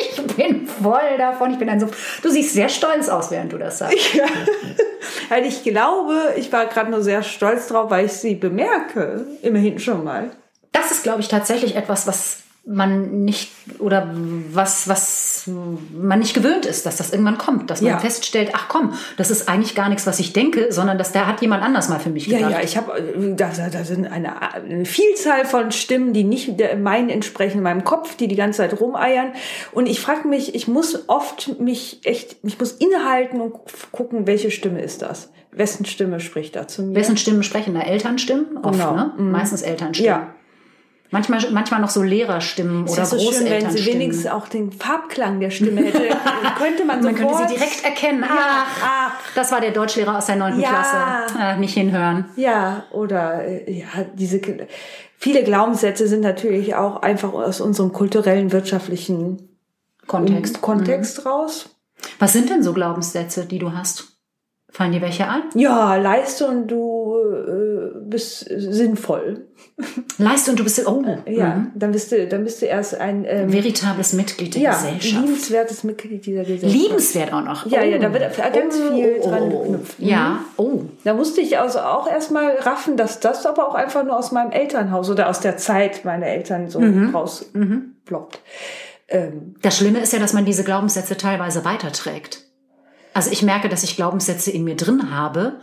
Ich 0.00 0.36
bin 0.36 0.66
voll 0.66 1.16
davon. 1.18 1.50
Ich 1.52 1.58
bin 1.58 1.68
ein 1.68 1.80
so. 1.80 1.88
Du 2.22 2.30
siehst 2.30 2.52
sehr 2.52 2.68
stolz 2.68 3.08
aus, 3.08 3.30
während 3.30 3.52
du 3.52 3.58
das 3.58 3.78
sagst. 3.78 4.14
ja. 4.14 4.26
Weil 5.28 5.46
ich 5.46 5.62
glaube, 5.62 6.34
ich 6.36 6.52
war 6.52 6.66
gerade 6.66 6.90
nur 6.90 7.02
sehr 7.02 7.22
stolz 7.22 7.68
drauf, 7.68 7.90
weil 7.90 8.06
ich 8.06 8.12
sie 8.12 8.34
bemerke. 8.34 9.26
Immerhin 9.40 9.78
schon 9.78 10.04
mal. 10.04 10.30
Das 10.72 10.90
ist, 10.90 11.02
glaube 11.02 11.20
ich, 11.20 11.28
tatsächlich 11.28 11.76
etwas, 11.76 12.06
was 12.06 12.41
man 12.64 13.24
nicht 13.24 13.50
oder 13.80 14.08
was, 14.52 14.86
was 14.86 15.48
man 15.48 16.20
nicht 16.20 16.32
gewöhnt 16.32 16.64
ist, 16.64 16.86
dass 16.86 16.96
das 16.96 17.10
irgendwann 17.10 17.36
kommt, 17.36 17.70
dass 17.70 17.80
man 17.80 17.90
Ja. 17.92 17.98
feststellt, 17.98 18.50
ach 18.52 18.68
komm, 18.68 18.94
das 19.16 19.32
ist 19.32 19.48
eigentlich 19.48 19.74
gar 19.74 19.88
nichts, 19.88 20.06
was 20.06 20.20
ich 20.20 20.32
denke, 20.32 20.68
sondern 20.70 20.96
dass 20.96 21.10
da 21.10 21.26
hat 21.26 21.40
jemand 21.42 21.64
anders 21.64 21.88
mal 21.88 21.98
für 21.98 22.10
mich 22.10 22.28
Ja, 22.28 22.38
gedacht. 22.38 22.52
ja, 22.52 22.60
ich 22.62 22.76
habe, 22.76 23.34
da, 23.36 23.50
da 23.72 23.84
sind 23.84 24.06
eine, 24.06 24.40
eine 24.52 24.84
Vielzahl 24.84 25.44
von 25.44 25.72
Stimmen, 25.72 26.12
die 26.12 26.22
nicht 26.22 26.54
meinen 26.78 27.08
entsprechen, 27.08 27.58
in 27.58 27.64
meinem 27.64 27.82
Kopf, 27.82 28.16
die 28.16 28.28
die 28.28 28.36
ganze 28.36 28.58
Zeit 28.58 28.80
rumeiern. 28.80 29.32
Und 29.72 29.86
ich 29.86 30.00
frage 30.00 30.28
mich, 30.28 30.54
ich 30.54 30.68
muss 30.68 31.08
oft 31.08 31.58
mich 31.60 32.00
echt, 32.04 32.36
ich 32.44 32.60
muss 32.60 32.70
innehalten 32.72 33.40
und 33.40 33.54
gucken, 33.90 34.28
welche 34.28 34.52
Stimme 34.52 34.80
ist 34.82 35.02
das? 35.02 35.30
Wessen 35.50 35.84
Stimme 35.84 36.20
spricht 36.20 36.54
da 36.56 36.68
zu 36.68 36.82
mir? 36.84 36.94
Wessen 36.94 37.16
Stimmen 37.16 37.42
sprechen 37.42 37.74
da? 37.74 37.80
Elternstimmen? 37.80 38.58
Oft, 38.62 38.78
Genau. 38.78 38.94
ne? 38.94 39.12
Mhm. 39.18 39.32
Meistens 39.32 39.62
Elternstimmen. 39.62 40.06
Ja. 40.06 40.34
Manchmal, 41.12 41.40
manchmal 41.52 41.80
noch 41.80 41.90
so 41.90 42.02
Lehrerstimmen 42.02 42.88
oder 42.88 43.04
so 43.04 43.16
schön, 43.18 43.26
wenn 43.26 43.32
sie 43.32 43.44
Großelternstimmen. 43.44 44.00
wenigstens 44.00 44.26
auch 44.26 44.48
den 44.48 44.72
Farbklang 44.72 45.38
der 45.40 45.50
Stimme 45.50 45.82
hätte, 45.84 46.08
könnte 46.58 46.84
man 46.86 47.02
Man 47.04 47.14
sofort... 47.14 47.36
könnte 47.36 47.48
sie 47.48 47.54
direkt 47.54 47.84
erkennen. 47.84 48.24
Ach, 48.26 48.66
ach. 48.82 49.12
das 49.34 49.52
war 49.52 49.60
der 49.60 49.72
Deutschlehrer 49.72 50.16
aus 50.16 50.26
der 50.26 50.36
neunten 50.36 50.60
Ja. 50.60 50.70
Klasse. 50.70 51.38
Ah, 51.38 51.56
nicht 51.56 51.74
hinhören. 51.74 52.24
Ja, 52.36 52.84
oder 52.92 53.44
äh, 53.44 53.70
ja, 53.80 53.86
diese 54.14 54.40
viele 55.18 55.44
Glaubenssätze 55.44 56.08
sind 56.08 56.22
natürlich 56.22 56.74
auch 56.74 57.02
einfach 57.02 57.32
aus 57.34 57.60
unserem 57.60 57.92
kulturellen, 57.92 58.50
wirtschaftlichen 58.50 59.50
Kontext. 60.06 60.62
Kontext 60.62 61.26
raus. 61.26 61.68
Was 62.18 62.32
sind 62.32 62.50
denn 62.50 62.62
so 62.62 62.72
Glaubenssätze, 62.72 63.44
die 63.44 63.58
du 63.58 63.72
hast? 63.72 64.08
Fallen 64.70 64.92
dir 64.92 65.02
welche 65.02 65.28
ein? 65.28 65.42
Ja, 65.54 65.96
leiste 65.96 66.46
und 66.46 66.66
du 66.68 67.14
äh, 67.18 67.71
bist 68.04 68.46
sinnvoll. 68.48 69.46
Leiste 70.18 70.50
und 70.50 70.60
du 70.60 70.64
bist 70.64 70.86
oh, 70.86 71.02
Ja, 71.26 71.56
mhm. 71.56 71.72
dann 71.74 71.92
bist 71.92 72.12
du, 72.12 72.26
dann 72.28 72.44
bist 72.44 72.62
du 72.62 72.66
erst 72.66 72.94
ein 72.94 73.24
ähm, 73.26 73.50
veritables 73.52 74.12
Mitglied 74.12 74.54
der 74.54 74.62
ja, 74.62 74.72
Gesellschaft. 74.72 75.24
liebenswertes 75.24 75.84
Mitglied 75.84 76.26
dieser 76.26 76.42
Gesellschaft. 76.44 76.72
Liebenswert 76.72 77.32
auch 77.32 77.44
noch. 77.44 77.66
Ja, 77.66 77.82
ja, 77.82 77.98
da 77.98 78.12
wird 78.12 78.36
ganz 78.52 78.76
viel 78.76 79.20
dran 79.20 79.42
oh. 79.52 79.62
geknüpft. 79.62 79.98
Mhm. 80.00 80.06
Ja, 80.08 80.44
oh. 80.56 80.80
Da 81.04 81.14
musste 81.14 81.40
ich 81.40 81.58
also 81.58 81.80
auch 81.80 82.08
erstmal 82.10 82.56
raffen, 82.56 82.96
dass 82.96 83.20
das 83.20 83.46
aber 83.46 83.68
auch 83.68 83.74
einfach 83.74 84.04
nur 84.04 84.16
aus 84.18 84.32
meinem 84.32 84.50
Elternhaus 84.52 85.10
oder 85.10 85.28
aus 85.28 85.40
der 85.40 85.56
Zeit 85.56 86.04
meiner 86.04 86.26
Eltern 86.26 86.68
so 86.68 86.80
Mhm. 86.80 87.14
rausploppt. 87.14 88.40
Ähm, 89.08 89.54
Das 89.62 89.76
Schlimme 89.76 90.00
ist 90.00 90.12
ja, 90.12 90.18
dass 90.18 90.32
man 90.32 90.44
diese 90.44 90.64
Glaubenssätze 90.64 91.16
teilweise 91.16 91.64
weiterträgt. 91.64 92.44
Also 93.14 93.30
ich 93.30 93.42
merke, 93.42 93.68
dass 93.68 93.82
ich 93.82 93.96
Glaubenssätze 93.96 94.50
in 94.50 94.64
mir 94.64 94.74
drin 94.76 95.14
habe, 95.14 95.60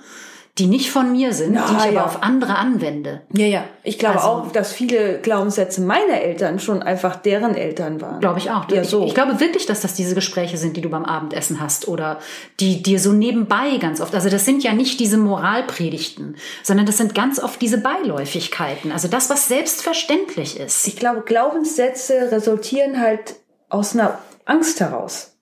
die 0.60 0.68
nicht 0.68 0.92
von 0.92 1.12
mir 1.12 1.34
sind, 1.34 1.54
Na, 1.54 1.66
die 1.68 1.76
ich 1.88 1.94
ja. 1.94 2.02
aber 2.02 2.06
auf 2.06 2.22
andere 2.22 2.56
anwende. 2.58 3.22
ja, 3.34 3.46
ja. 3.46 3.64
Ich 3.84 3.98
glaube 3.98 4.18
Also- 4.18 4.28
auch, 4.28 4.52
dass 4.52 4.72
viele 4.74 5.20
Glaubenssätze 5.20 5.82
meiner 5.82 6.22
Eltern 6.22 6.60
schon 6.60 6.84
einfach 6.84 7.16
deren 7.16 7.56
Eltern 7.56 8.02
waren. 8.02 8.20
Glaube 8.20 8.38
ich 8.40 8.52
auch. 8.52 8.70
Ja, 8.70 8.82
ich, 8.84 8.90
so. 8.90 9.06
ich 9.06 9.16
glaube 9.16 9.40
wirklich, 9.40 9.66
dass 9.66 9.82
das 9.82 9.96
diese 9.96 10.14
Gespräche 10.14 10.58
sind, 10.58 10.78
die 10.78 10.82
du 10.82 10.90
beim 10.90 11.06
Abendessen 11.06 11.60
hast 11.60 11.88
oder 11.88 12.20
die 12.60 12.84
dir 12.84 13.00
so 13.00 13.12
nebenbei 13.14 13.78
ganz 13.80 14.02
oft. 14.02 14.14
Also 14.14 14.30
das 14.30 14.46
sind 14.46 14.64
ja 14.64 14.74
nicht 14.74 15.00
diese 15.00 15.18
Moralpredigten, 15.18 16.36
sondern 16.64 16.86
das 16.86 16.98
sind 16.98 17.16
ganz 17.16 17.40
oft 17.42 17.62
diese 17.62 17.80
Beiläufigkeiten. 17.80 18.92
Also 18.92 19.08
das, 19.08 19.30
was 19.30 19.48
selbstverständlich 19.48 20.60
ist. 20.60 20.88
ich 20.88 20.98
glaube, 20.98 21.22
Glaubenssätze 21.22 22.32
resultieren 22.32 23.00
halt 23.00 23.36
aus 23.70 23.94
einer 23.96 24.20
Angst 24.46 24.80
heraus. 24.80 25.38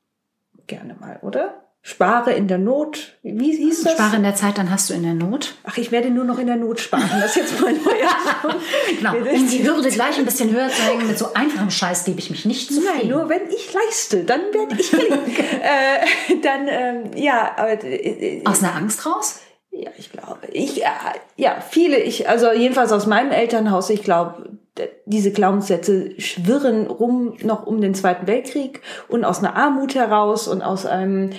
Gerne 0.68 0.96
mal, 1.00 1.20
oder? 1.22 1.67
Spare 1.90 2.34
in 2.34 2.50
der 2.50 2.58
Not. 2.58 3.14
Wie 3.24 3.56
hieß 3.56 3.84
das? 3.84 3.94
Spare 3.94 4.18
in 4.18 4.24
der 4.24 4.36
Zeit, 4.36 4.58
dann 4.58 4.70
hast 4.70 4.90
du 4.90 4.94
in 4.94 5.04
der 5.04 5.14
Not. 5.14 5.56
Ach, 5.64 5.78
ich 5.78 5.90
werde 5.94 6.10
nur 6.10 6.26
noch 6.26 6.38
in 6.38 6.48
der 6.48 6.58
Not 6.58 6.82
sparen. 6.82 7.10
Das 7.22 7.38
ist 7.38 7.38
jetzt 7.38 7.62
mein 7.62 7.82
neuer. 7.82 8.54
Genau. 9.00 9.14
Um 9.16 9.48
die 9.48 9.66
Hürde 9.66 9.90
gleich 9.90 10.18
ein 10.18 10.26
bisschen 10.26 10.52
höher 10.52 10.68
zu 10.68 10.82
hängen, 10.82 11.08
mit 11.08 11.18
so 11.18 11.34
einfachem 11.34 11.70
Scheiß 11.70 12.04
gebe 12.04 12.20
ich 12.20 12.30
mich 12.30 12.44
nicht 12.44 12.72
Nein, 12.72 12.82
zufrieden. 12.82 13.10
nur 13.10 13.30
wenn 13.30 13.50
ich 13.50 13.74
leiste, 13.74 14.26
dann 14.26 14.42
werde 14.52 14.76
ich 14.78 14.94
äh, 14.94 16.36
dann 16.42 16.68
ähm, 16.68 17.12
ja, 17.16 17.54
aber 17.56 17.82
äh, 17.82 18.40
äh, 18.40 18.46
Aus 18.46 18.62
einer 18.62 18.76
Angst 18.76 19.06
raus? 19.06 19.40
ja, 19.72 19.90
ich 19.98 20.12
glaube, 20.12 20.40
ich 20.52 20.76
ja, 20.76 20.92
ja, 21.38 21.62
viele, 21.62 22.00
ich 22.00 22.28
also 22.28 22.52
jedenfalls 22.52 22.92
aus 22.92 23.06
meinem 23.06 23.32
Elternhaus, 23.32 23.90
ich 23.90 24.04
glaube, 24.04 24.58
diese 25.06 25.32
Glaubenssätze 25.32 26.20
schwirren 26.20 26.88
rum 26.88 27.38
noch 27.44 27.66
um 27.66 27.80
den 27.80 27.94
Zweiten 27.96 28.28
Weltkrieg 28.28 28.82
und 29.08 29.24
aus 29.24 29.40
einer 29.40 29.56
Armut 29.56 29.96
heraus 29.96 30.48
und 30.50 30.62
aus 30.62 30.86
einem 30.86 31.32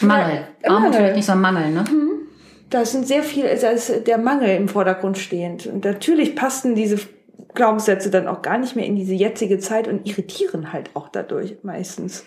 Mangel. 0.00 0.48
Armut 0.64 0.80
Mangel. 0.80 0.92
vielleicht 0.92 1.16
nicht 1.16 1.26
so 1.26 1.32
ein 1.32 1.40
Mangel, 1.40 1.70
ne? 1.70 1.84
da 2.72 2.84
sind 2.84 3.06
sehr 3.06 3.22
viel, 3.22 3.44
da 3.44 3.68
ist 3.68 4.06
der 4.06 4.18
Mangel 4.18 4.56
im 4.56 4.68
Vordergrund 4.68 5.18
stehend. 5.18 5.66
Und 5.66 5.84
natürlich 5.84 6.34
passten 6.34 6.74
diese 6.74 6.98
Glaubenssätze 7.54 8.10
dann 8.10 8.26
auch 8.26 8.42
gar 8.42 8.58
nicht 8.58 8.76
mehr 8.76 8.86
in 8.86 8.96
diese 8.96 9.14
jetzige 9.14 9.58
Zeit 9.58 9.88
und 9.88 10.06
irritieren 10.06 10.72
halt 10.72 10.90
auch 10.94 11.08
dadurch 11.08 11.56
meistens. 11.62 12.24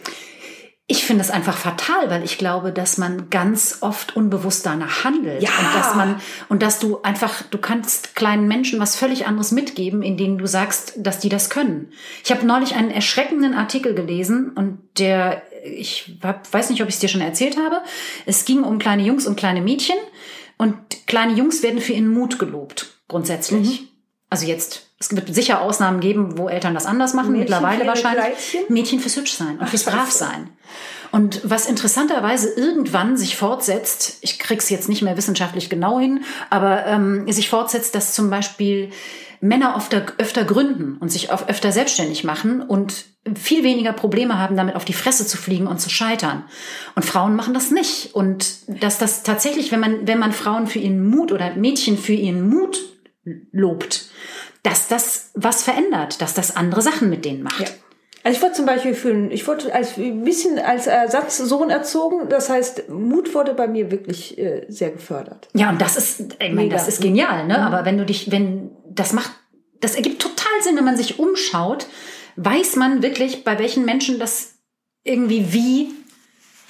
Ich 0.87 1.03
finde 1.03 1.23
es 1.23 1.31
einfach 1.31 1.57
fatal, 1.57 2.11
weil 2.11 2.23
ich 2.23 2.37
glaube, 2.37 2.71
dass 2.71 2.99
man 2.99 3.31
ganz 3.31 3.79
oft 3.81 4.15
unbewusst 4.15 4.67
danach 4.67 5.03
handelt. 5.03 5.41
Ja. 5.41 5.49
Und 5.49 5.75
dass 5.75 5.95
man, 5.95 6.21
und 6.47 6.61
dass 6.61 6.77
du 6.77 7.01
einfach, 7.01 7.41
du 7.41 7.57
kannst 7.57 8.15
kleinen 8.15 8.47
Menschen 8.47 8.79
was 8.79 8.95
völlig 8.95 9.25
anderes 9.25 9.51
mitgeben, 9.51 10.03
in 10.03 10.15
denen 10.15 10.37
du 10.37 10.45
sagst, 10.45 10.93
dass 10.97 11.17
die 11.17 11.29
das 11.29 11.49
können. 11.49 11.91
Ich 12.23 12.29
habe 12.29 12.45
neulich 12.45 12.75
einen 12.75 12.91
erschreckenden 12.91 13.55
Artikel 13.55 13.95
gelesen 13.95 14.51
und 14.51 14.77
der, 14.99 15.41
ich 15.65 16.17
hab, 16.23 16.51
weiß 16.51 16.69
nicht, 16.69 16.81
ob 16.81 16.87
ich 16.87 16.95
es 16.95 16.99
dir 16.99 17.09
schon 17.09 17.21
erzählt 17.21 17.57
habe. 17.57 17.81
Es 18.25 18.45
ging 18.45 18.63
um 18.63 18.79
kleine 18.79 19.03
Jungs 19.03 19.27
und 19.27 19.35
kleine 19.35 19.61
Mädchen 19.61 19.97
und 20.57 20.75
kleine 21.07 21.33
Jungs 21.33 21.63
werden 21.63 21.81
für 21.81 21.93
ihren 21.93 22.07
Mut 22.07 22.39
gelobt, 22.39 22.97
grundsätzlich. 23.07 23.83
Also 24.29 24.47
jetzt, 24.47 24.89
es 24.99 25.15
wird 25.15 25.33
sicher 25.33 25.61
Ausnahmen 25.61 25.99
geben, 25.99 26.37
wo 26.37 26.49
Eltern 26.49 26.73
das 26.73 26.85
anders 26.85 27.13
machen, 27.13 27.31
Mädchen 27.31 27.41
mittlerweile 27.41 27.85
wahrscheinlich. 27.85 28.25
Kleidchen? 28.25 28.73
Mädchen 28.73 28.99
fürs 28.99 29.15
Hübschsein 29.15 29.59
und 29.59 29.69
fürs. 29.69 29.83
Bravsein. 29.83 30.49
Und 31.11 31.41
was 31.49 31.67
interessanterweise 31.67 32.49
irgendwann 32.55 33.15
sich 33.15 33.37
fortsetzt, 33.37 34.17
ich 34.21 34.39
krieg's 34.39 34.69
jetzt 34.69 34.89
nicht 34.89 35.01
mehr 35.01 35.15
wissenschaftlich 35.15 35.69
genau 35.69 35.99
hin, 35.99 36.25
aber 36.49 36.85
ähm, 36.87 37.31
sich 37.31 37.49
fortsetzt, 37.49 37.95
dass 37.95 38.13
zum 38.13 38.29
Beispiel 38.29 38.89
Männer 39.39 39.77
öfter, 39.77 40.05
öfter 40.17 40.43
gründen 40.43 40.97
und 40.97 41.09
sich 41.09 41.31
öfter 41.31 41.71
selbstständig 41.71 42.23
machen 42.23 42.61
und 42.61 43.05
viel 43.33 43.63
weniger 43.63 43.91
Probleme 43.93 44.37
haben, 44.37 44.55
damit 44.55 44.75
auf 44.75 44.85
die 44.85 44.93
Fresse 44.93 45.25
zu 45.25 45.37
fliegen 45.37 45.65
und 45.67 45.79
zu 45.81 45.89
scheitern. 45.89 46.43
Und 46.95 47.03
Frauen 47.03 47.35
machen 47.35 47.53
das 47.55 47.71
nicht. 47.71 48.13
Und 48.13 48.45
dass 48.81 48.97
das 48.99 49.23
tatsächlich, 49.23 49.71
wenn 49.71 49.79
man, 49.79 50.07
wenn 50.07 50.19
man 50.19 50.31
Frauen 50.31 50.67
für 50.67 50.79
ihren 50.79 51.03
Mut 51.07 51.31
oder 51.31 51.55
Mädchen 51.55 51.97
für 51.97 52.13
ihren 52.13 52.47
Mut 52.47 52.77
lobt, 53.51 54.09
dass 54.63 54.87
das 54.87 55.31
was 55.33 55.63
verändert, 55.63 56.21
dass 56.21 56.33
das 56.33 56.55
andere 56.55 56.81
Sachen 56.81 57.09
mit 57.09 57.25
denen 57.25 57.43
macht. 57.43 57.61
Ja. 57.61 57.67
Also 58.23 58.37
ich 58.37 58.41
wurde 58.43 58.53
zum 58.53 58.65
Beispiel 58.65 58.93
für 58.95 59.09
ein- 59.11 59.29
ich 59.31 59.47
wurde 59.47 59.73
als 59.73 59.97
ein 59.97 60.23
bisschen 60.23 60.57
als 60.57 60.87
Ersatzsohn 60.87 61.69
erzogen. 61.69 62.27
Das 62.29 62.49
heißt, 62.49 62.89
Mut 62.89 63.35
wurde 63.35 63.53
bei 63.53 63.67
mir 63.67 63.91
wirklich 63.91 64.37
äh, 64.39 64.65
sehr 64.67 64.89
gefördert. 64.89 65.47
Ja, 65.53 65.69
und 65.69 65.79
das 65.79 65.95
ist, 65.95 66.35
ich 66.39 66.53
meine, 66.53 66.69
das 66.69 66.87
ist 66.87 67.01
genial, 67.01 67.45
ne? 67.45 67.59
Aber 67.59 67.85
wenn 67.85 67.97
du 67.99 68.05
dich, 68.05 68.31
wenn, 68.31 68.71
das 68.89 69.13
macht, 69.13 69.31
das 69.79 69.93
ergibt 69.95 70.21
total 70.21 70.61
Sinn, 70.61 70.75
wenn 70.75 70.85
man 70.85 70.97
sich 70.97 71.19
umschaut, 71.19 71.85
weiß 72.35 72.75
man 72.75 73.01
wirklich, 73.01 73.43
bei 73.43 73.57
welchen 73.59 73.85
Menschen 73.85 74.19
das 74.19 74.55
irgendwie 75.03 75.53
wie 75.53 75.91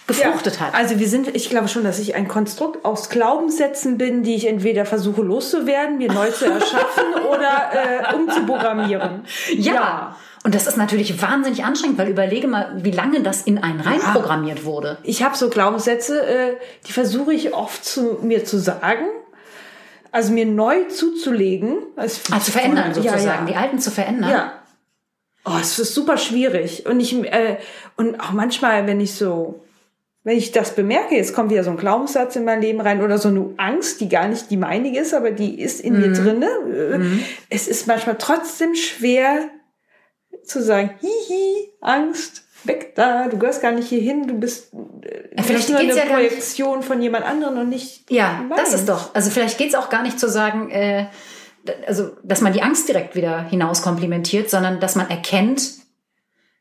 gefruchtet 0.07 0.59
hat. 0.59 0.75
Also 0.75 0.99
wir 0.99 1.07
sind, 1.07 1.35
ich 1.35 1.49
glaube 1.49 1.67
schon, 1.67 1.83
dass 1.83 1.97
ich 1.99 2.13
ein 2.15 2.27
Konstrukt 2.27 2.85
aus 2.85 3.09
Glaubenssätzen 3.09 3.97
bin, 3.97 4.21
die 4.23 4.35
ich 4.35 4.45
entweder 4.47 4.85
versuche 4.85 5.21
loszuwerden, 5.23 5.97
mir 5.97 6.11
neu 6.11 6.29
zu 6.29 6.45
erschaffen 6.45 7.05
oder 7.29 8.11
äh, 8.11 8.15
umzuprogrammieren. 8.15 9.21
ja. 9.57 10.15
Und 10.43 10.53
das 10.53 10.67
ist 10.67 10.77
natürlich 10.77 11.23
wahnsinnig 11.23 11.63
anstrengend, 11.63 11.97
weil 11.97 12.07
überlege 12.09 12.47
mal, 12.47 12.75
wie 12.83 12.91
lange 12.91 13.23
das 13.23 13.41
in 13.41 13.57
einen 13.57 13.79
reinprogrammiert 13.79 14.63
wurde. 14.63 14.99
Ich 15.01 15.23
habe 15.23 15.35
so 15.35 15.49
Glaubenssätze, 15.49 16.23
äh, 16.23 16.55
die 16.85 16.91
versuche 16.91 17.33
ich 17.33 17.55
oft 17.55 17.83
zu 17.83 18.19
mir 18.21 18.45
zu 18.45 18.59
sagen, 18.59 19.05
also 20.11 20.31
mir 20.33 20.45
neu 20.45 20.83
zuzulegen. 20.83 21.77
Das 21.95 22.21
Ah, 22.29 22.39
zu 22.39 22.51
verändern 22.51 22.93
sozusagen, 22.93 23.23
Ja, 23.23 23.33
ja. 23.39 23.45
die 23.45 23.55
alten 23.55 23.79
zu 23.79 23.89
verändern. 23.89 24.29
Ja. 24.29 24.53
Oh, 25.45 25.57
es 25.61 25.77
ist 25.79 25.93
super 25.93 26.17
schwierig. 26.17 26.85
Und 26.85 26.99
ich, 26.99 27.13
äh, 27.13 27.57
und 27.97 28.19
auch 28.19 28.31
manchmal, 28.31 28.87
wenn 28.87 28.99
ich 28.99 29.13
so, 29.13 29.63
wenn 30.23 30.37
ich 30.37 30.51
das 30.51 30.73
bemerke, 30.73 31.15
jetzt 31.15 31.35
kommt 31.35 31.51
wieder 31.51 31.63
so 31.63 31.69
ein 31.69 31.77
Glaubenssatz 31.77 32.35
in 32.35 32.45
mein 32.45 32.61
Leben 32.61 32.81
rein 32.81 33.03
oder 33.03 33.19
so 33.19 33.27
eine 33.29 33.53
Angst, 33.57 34.01
die 34.01 34.09
gar 34.09 34.27
nicht 34.27 34.49
die 34.49 34.57
meinige 34.57 34.99
ist, 34.99 35.13
aber 35.13 35.29
die 35.31 35.61
ist 35.61 35.79
in 35.81 35.93
Mhm. 35.93 35.99
mir 36.01 36.13
drinne. 36.13 36.47
Äh, 36.73 36.99
Es 37.49 37.67
ist 37.67 37.85
manchmal 37.87 38.17
trotzdem 38.17 38.73
schwer 38.75 39.49
zu 40.43 40.61
sagen, 40.63 40.91
hihi, 40.99 41.69
Angst, 41.81 42.43
weg 42.63 42.93
da, 42.95 43.27
du 43.27 43.37
gehörst 43.37 43.61
gar 43.61 43.71
nicht 43.71 43.87
hierhin, 43.87 44.27
du 44.27 44.33
bist 44.39 44.73
äh, 45.03 45.41
vielleicht 45.43 45.69
nur 45.69 45.77
eine 45.79 45.95
ja 45.95 46.05
Projektion 46.05 46.81
von 46.81 47.01
jemand 47.01 47.25
anderen 47.25 47.57
und 47.59 47.69
nicht 47.69 48.09
Ja, 48.09 48.43
das 48.49 48.57
meins. 48.71 48.73
ist 48.73 48.89
doch. 48.89 49.13
Also 49.13 49.29
vielleicht 49.29 49.57
geht's 49.59 49.75
auch 49.75 49.89
gar 49.89 50.01
nicht 50.01 50.19
zu 50.19 50.27
sagen, 50.27 50.71
äh, 50.71 51.05
also 51.87 52.11
dass 52.23 52.41
man 52.41 52.53
die 52.53 52.61
Angst 52.63 52.87
direkt 52.87 53.15
wieder 53.15 53.43
hinaus 53.43 53.81
komplimentiert, 53.81 54.49
sondern 54.49 54.79
dass 54.79 54.95
man 54.95 55.09
erkennt, 55.09 55.71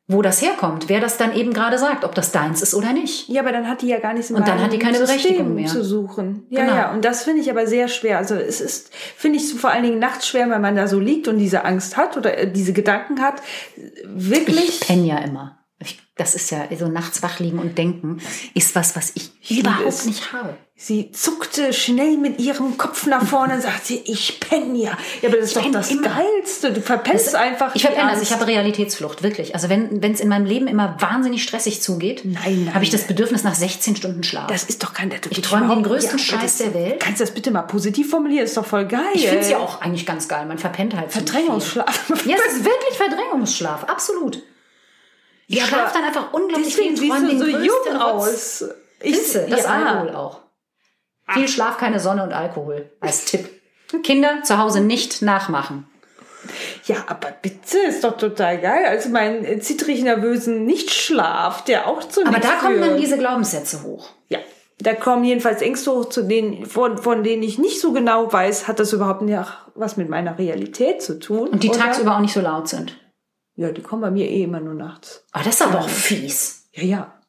wo 0.07 0.21
das 0.21 0.43
herkommt, 0.43 0.91
wer 0.91 1.01
das 1.01 1.17
dann 1.17 1.35
eben 1.35 1.55
gerade 1.55 1.79
sagt, 1.79 2.05
ob 2.05 2.15
das 2.15 2.31
deins 2.31 2.61
ist 2.61 2.75
oder 2.75 2.93
nicht. 2.93 3.27
Ja, 3.31 3.41
aber 3.41 3.53
dann 3.53 3.67
hat 3.67 3.81
die 3.81 3.87
ja 3.89 3.99
gar 4.01 4.13
nichts 4.13 4.29
in 4.29 4.37
Und 4.37 4.47
dann 4.47 4.61
hat 4.63 4.71
die 4.71 4.79
keine 4.79 4.99
System 4.99 5.17
Berechtigung 5.23 5.55
mehr. 5.55 5.67
zu 5.67 5.83
suchen. 5.83 6.45
Ja, 6.51 6.61
Genau. 6.61 6.75
ja, 6.77 6.93
und 6.93 7.07
das 7.07 7.25
finde 7.25 7.41
ich 7.41 7.51
aber 7.51 7.67
sehr 7.67 7.89
schwer. 7.89 8.19
Also 8.19 8.35
es 8.35 8.61
ist, 8.61 8.93
finde 8.95 9.39
ich 9.39 9.55
vor 9.55 9.71
allen 9.71 9.83
Dingen 9.83 9.99
nachts 9.99 10.29
schwer, 10.29 10.51
wenn 10.51 10.61
man 10.61 10.77
da 10.77 10.89
so 10.89 11.01
liegt 11.01 11.27
und 11.27 11.39
diese 11.39 11.65
Angst 11.65 11.97
hat 11.97 12.19
oder 12.19 12.37
äh, 12.37 12.53
diese 12.53 12.75
Gedanken 12.75 13.23
hat, 13.23 13.41
Ich 13.77 13.93
wirklich. 14.31 14.81
penne 14.81 15.07
ja 15.07 15.19
immer. 15.19 15.59
Ich, 15.79 15.99
das 16.17 16.35
ist 16.35 16.51
ja 16.51 16.67
so 16.79 16.89
nachts 16.89 17.23
wach 17.23 17.39
liegen 17.39 17.59
und 17.59 17.79
denken, 17.79 18.19
ist 18.53 18.75
was, 18.77 18.97
was 18.97 19.13
ich, 19.15 19.33
überhaupt 19.51 20.05
nicht 20.05 20.35
habe. 20.35 20.55
Sie 20.77 21.13
zuckte 21.13 21.73
schnell 21.73 22.17
mit 22.17 22.41
ihrem 22.41 22.77
Kopf 22.77 23.07
nach 23.07 23.25
vorne 23.25 23.55
und 23.55 23.63
sagte, 23.63 23.95
ich 23.95 24.41
penne 24.41 24.77
ja. 24.77 24.99
Ja, 25.23 25.29
aber 25.29 25.37
das 25.37 25.47
ist 25.47 25.57
doch 25.57 25.63
penne 25.63 25.75
das 25.75 25.91
immer. 25.93 26.09
Geilste. 26.09 26.73
Du 26.73 26.81
verpennst 26.81 27.35
einfach. 27.37 27.77
Ich 27.77 27.83
verpenne, 27.83 28.11
also 28.11 28.23
ich 28.23 28.33
habe 28.33 28.45
Realitätsflucht, 28.49 29.23
wirklich. 29.23 29.55
Also 29.55 29.69
wenn 29.69 30.03
wenn 30.03 30.13
es 30.13 30.21
in 30.21 30.29
meinem 30.29 30.47
Leben 30.47 30.67
immer 30.67 30.97
wahnsinnig 30.99 31.45
stressig 31.45 31.81
zugeht, 31.81 32.23
Nein, 32.25 32.65
nein, 32.65 32.75
habe 32.75 32.83
ich 32.83 32.91
das. 32.91 33.05
Bedürfnis 33.07 33.45
nach 33.45 33.55
16 33.55 33.95
Stunden 33.95 34.25
Schlaf. 34.25 34.49
Das 34.49 34.65
ist 34.65 34.83
doch 34.83 34.93
kein 34.93 35.11
der 35.11 35.21
Ich 35.31 35.41
träume 35.43 35.73
den 35.73 35.85
größten 35.85 36.19
Scheiß 36.19 36.59
der 36.59 36.75
Welt. 36.75 36.99
Kannst 36.99 37.21
du 37.21 37.25
das 37.25 37.33
bitte 37.33 37.53
mal 37.53 37.63
positiv 37.63 38.11
formulieren? 38.11 38.45
Ist 38.45 38.57
doch 38.57 38.67
voll 38.67 38.87
geil. 38.87 39.01
ich 39.15 39.29
finde 39.29 39.43
es 39.45 39.51
ja 39.51 39.59
auch 39.59 39.81
eigentlich 39.81 40.07
ganz 40.07 40.27
geil. 40.27 40.45
Man 40.45 40.59
verpennt 40.59 40.97
halt 40.97 41.13
Verdrängungsschlaf. 41.13 42.11
Ja, 42.27 42.37
es 42.49 42.55
ist 42.55 42.65
wirklich 42.65 42.97
Verdrängungsschlaf, 42.97 43.85
absolut. 43.85 44.43
Ich 45.47 45.59
Ja, 45.59 45.67
schlafe 45.67 45.85
aber 45.85 45.93
dann 45.95 46.05
einfach 46.05 46.33
unglaublich 46.33 46.75
Deswegen 46.75 46.97
viel, 46.97 47.13
siehst 47.13 47.33
du 47.33 47.39
so 47.39 47.47
jung 47.59 48.01
aus. 48.01 48.65
Ich, 49.01 49.13
Pilze, 49.13 49.47
das 49.49 49.63
ja. 49.63 49.69
Alkohol 49.69 50.17
auch. 50.17 50.44
Viel 51.29 51.49
Schlaf, 51.49 51.79
keine 51.79 52.01
Sonne 52.01 52.23
und 52.23 52.33
Alkohol 52.33 52.91
als 53.01 53.25
Tipp. 53.25 53.49
Kinder 54.03 54.43
zu 54.43 54.59
Hause 54.59 54.81
nicht 54.81 55.23
nachmachen. 55.23 55.87
Ja, 56.85 56.97
aber 57.07 57.31
bitte, 57.41 57.79
ist 57.79 58.05
doch 58.05 58.17
total 58.17 58.61
geil. 58.61 58.85
Also 58.87 59.09
mein 59.09 59.45
äh, 59.45 59.61
zittrig 59.61 60.03
nervösen 60.03 60.67
Nichtschlaf, 60.67 61.65
der 61.65 61.89
auch 61.89 62.05
zu 62.05 62.25
Aber 62.27 62.39
da 62.39 62.57
kommen 62.61 62.81
dann 62.81 63.01
diese 63.01 63.17
Glaubenssätze 63.17 63.83
hoch. 63.83 64.11
Ja, 64.29 64.39
da 64.79 64.95
kommen 64.95 65.25
jedenfalls 65.25 65.63
Ängste 65.63 65.93
hoch, 65.93 66.07
zu 66.07 66.23
denen, 66.25 66.67
von, 66.67 66.99
von 66.99 67.23
denen 67.23 67.43
ich 67.43 67.59
nicht 67.59 67.81
so 67.81 67.93
genau 67.93 68.31
weiß, 68.31 68.69
hat 68.69 68.79
das 68.79 68.93
überhaupt 68.93 69.23
nicht 69.23 69.39
was 69.75 69.97
mit 69.97 70.09
meiner 70.09 70.39
Realität 70.39 71.03
zu 71.03 71.19
tun. 71.19 71.49
Und 71.49 71.63
die 71.63 71.71
oder? 71.71 71.79
tagsüber 71.79 72.17
auch 72.17 72.21
nicht 72.21 72.35
so 72.35 72.41
laut 72.41 72.69
sind. 72.69 72.99
Ja, 73.57 73.71
die 73.71 73.83
kommen 73.83 74.03
bei 74.03 74.11
mir 74.11 74.29
eh 74.29 74.43
immer 74.43 74.61
nur 74.61 74.75
nachts. 74.75 75.25
Aber 75.33 75.45
das 75.45 75.55
ist 75.55 75.63
aber 75.63 75.81
auch 75.81 75.89
fies. 75.89 76.69
Ja, 76.73 76.83
ja. 76.83 77.21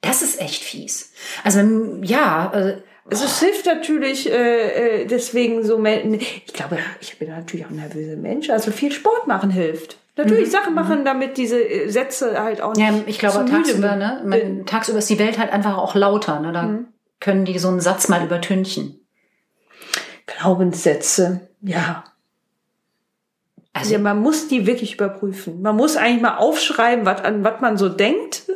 Das 0.00 0.22
ist 0.22 0.40
echt 0.40 0.62
fies. 0.62 1.12
Also, 1.44 1.60
ja, 2.02 2.52
äh, 2.54 2.82
Also 3.10 3.24
es 3.24 3.40
hilft 3.40 3.66
natürlich 3.66 4.30
äh, 4.30 5.02
äh, 5.02 5.06
deswegen 5.06 5.62
so, 5.64 5.82
ich 5.84 6.52
glaube, 6.52 6.78
ich 7.00 7.18
bin 7.18 7.28
natürlich 7.28 7.66
auch 7.66 7.70
ein 7.70 7.76
nervöser 7.76 8.16
Mensch, 8.16 8.50
also 8.50 8.70
viel 8.70 8.92
Sport 8.92 9.26
machen 9.26 9.50
hilft. 9.50 9.98
Natürlich 10.16 10.50
Sachen 10.50 10.74
machen, 10.74 11.04
damit 11.04 11.38
diese 11.38 11.58
äh, 11.62 11.88
Sätze 11.88 12.42
halt 12.42 12.60
auch 12.60 12.74
nicht 12.74 12.86
Mhm. 12.90 12.96
ja, 12.96 13.02
ich 13.06 13.18
glaube, 13.18 13.44
tagsüber, 13.46 13.96
ne, 13.96 14.22
man, 14.24 14.66
tagsüber 14.66 14.98
ist 14.98 15.08
die 15.10 15.18
Welt 15.18 15.38
halt 15.38 15.52
einfach 15.52 15.78
auch 15.78 15.94
lauter. 15.94 16.40
Ne? 16.40 16.52
Da 16.52 16.62
Mhm. 16.62 16.86
können 17.20 17.44
die 17.44 17.58
so 17.58 17.68
einen 17.68 17.80
Satz 17.80 18.08
mal 18.08 18.22
übertünchen. 18.22 19.00
Glaubenssätze, 20.26 21.48
ja. 21.62 22.04
Also, 23.72 23.92
ja. 23.94 23.98
Man 23.98 24.18
muss 24.20 24.48
die 24.48 24.66
wirklich 24.66 24.94
überprüfen. 24.94 25.62
Man 25.62 25.76
muss 25.76 25.96
eigentlich 25.96 26.22
mal 26.22 26.36
aufschreiben, 26.36 27.06
was, 27.06 27.22
an 27.22 27.44
was 27.44 27.60
man 27.60 27.76
so 27.76 27.88
denkt, 27.88 28.50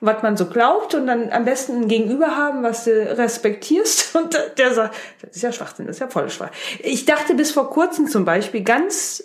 was 0.00 0.22
man 0.22 0.36
so 0.36 0.46
glaubt 0.46 0.94
und 0.94 1.06
dann 1.06 1.30
am 1.32 1.44
besten 1.44 1.82
ein 1.82 1.88
Gegenüber 1.88 2.36
haben, 2.36 2.62
was 2.62 2.84
du 2.84 2.90
respektierst. 3.16 4.14
Und 4.16 4.34
der- 4.58 4.74
sagt, 4.74 4.94
das 5.22 5.36
ist 5.36 5.42
ja 5.42 5.52
Schwachsinn, 5.52 5.86
das 5.86 5.96
ist 5.96 6.00
ja 6.00 6.08
voll 6.08 6.28
schwach. 6.30 6.50
Ich 6.80 7.04
dachte 7.06 7.34
bis 7.34 7.52
vor 7.52 7.70
kurzem 7.70 8.08
zum 8.08 8.24
Beispiel 8.24 8.62
ganz, 8.62 9.24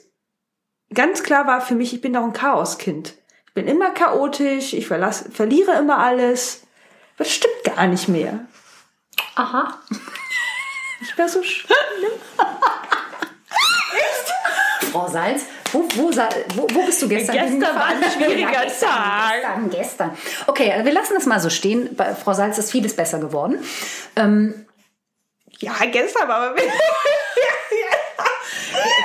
ganz 0.94 1.24
klar 1.24 1.48
war 1.48 1.62
für 1.62 1.76
mich, 1.76 1.94
ich 1.94 2.02
bin 2.02 2.14
doch 2.14 2.24
ein 2.24 2.34
Chaoskind. 2.34 3.14
Ich 3.48 3.54
bin 3.54 3.68
immer 3.68 3.92
chaotisch, 3.92 4.74
ich 4.74 4.88
verlasse, 4.88 5.30
verliere 5.32 5.74
immer 5.78 5.98
alles. 5.98 6.62
Das 7.18 7.30
stimmt 7.32 7.64
gar 7.66 7.88
nicht 7.88 8.08
mehr. 8.08 8.40
aha. 9.36 9.78
Ich 11.02 11.18
wäre 11.18 11.28
so 11.28 11.44
schlimm. 11.44 11.76
Frau 14.92 15.08
Salz, 15.10 15.44
wo, 15.72 15.84
wo, 15.96 16.12
wo, 16.56 16.68
wo 16.74 16.86
bist 16.86 17.02
du 17.02 17.08
gestern? 17.08 17.36
Gestern 17.36 17.62
war 17.62 17.86
ein 17.86 18.04
schwieriger 18.12 18.52
Ja, 18.52 18.64
gestern, 18.64 18.90
Tag. 18.90 19.42
Gestern, 19.42 19.70
gestern. 19.70 20.18
Okay, 20.48 20.74
wir 20.84 20.92
lassen 20.92 21.14
das 21.16 21.26
mal 21.26 21.40
so 21.40 21.50
stehen. 21.50 21.96
Bei 21.96 22.14
Frau 22.16 22.34
Salz 22.34 22.58
ist 22.58 22.72
vieles 22.72 22.96
besser 22.96 23.20
geworden. 23.20 23.58
Ähm, 24.16 24.66
Ja, 25.60 25.74
gestern 25.92 26.28
war 26.28 26.36
aber 26.36 26.56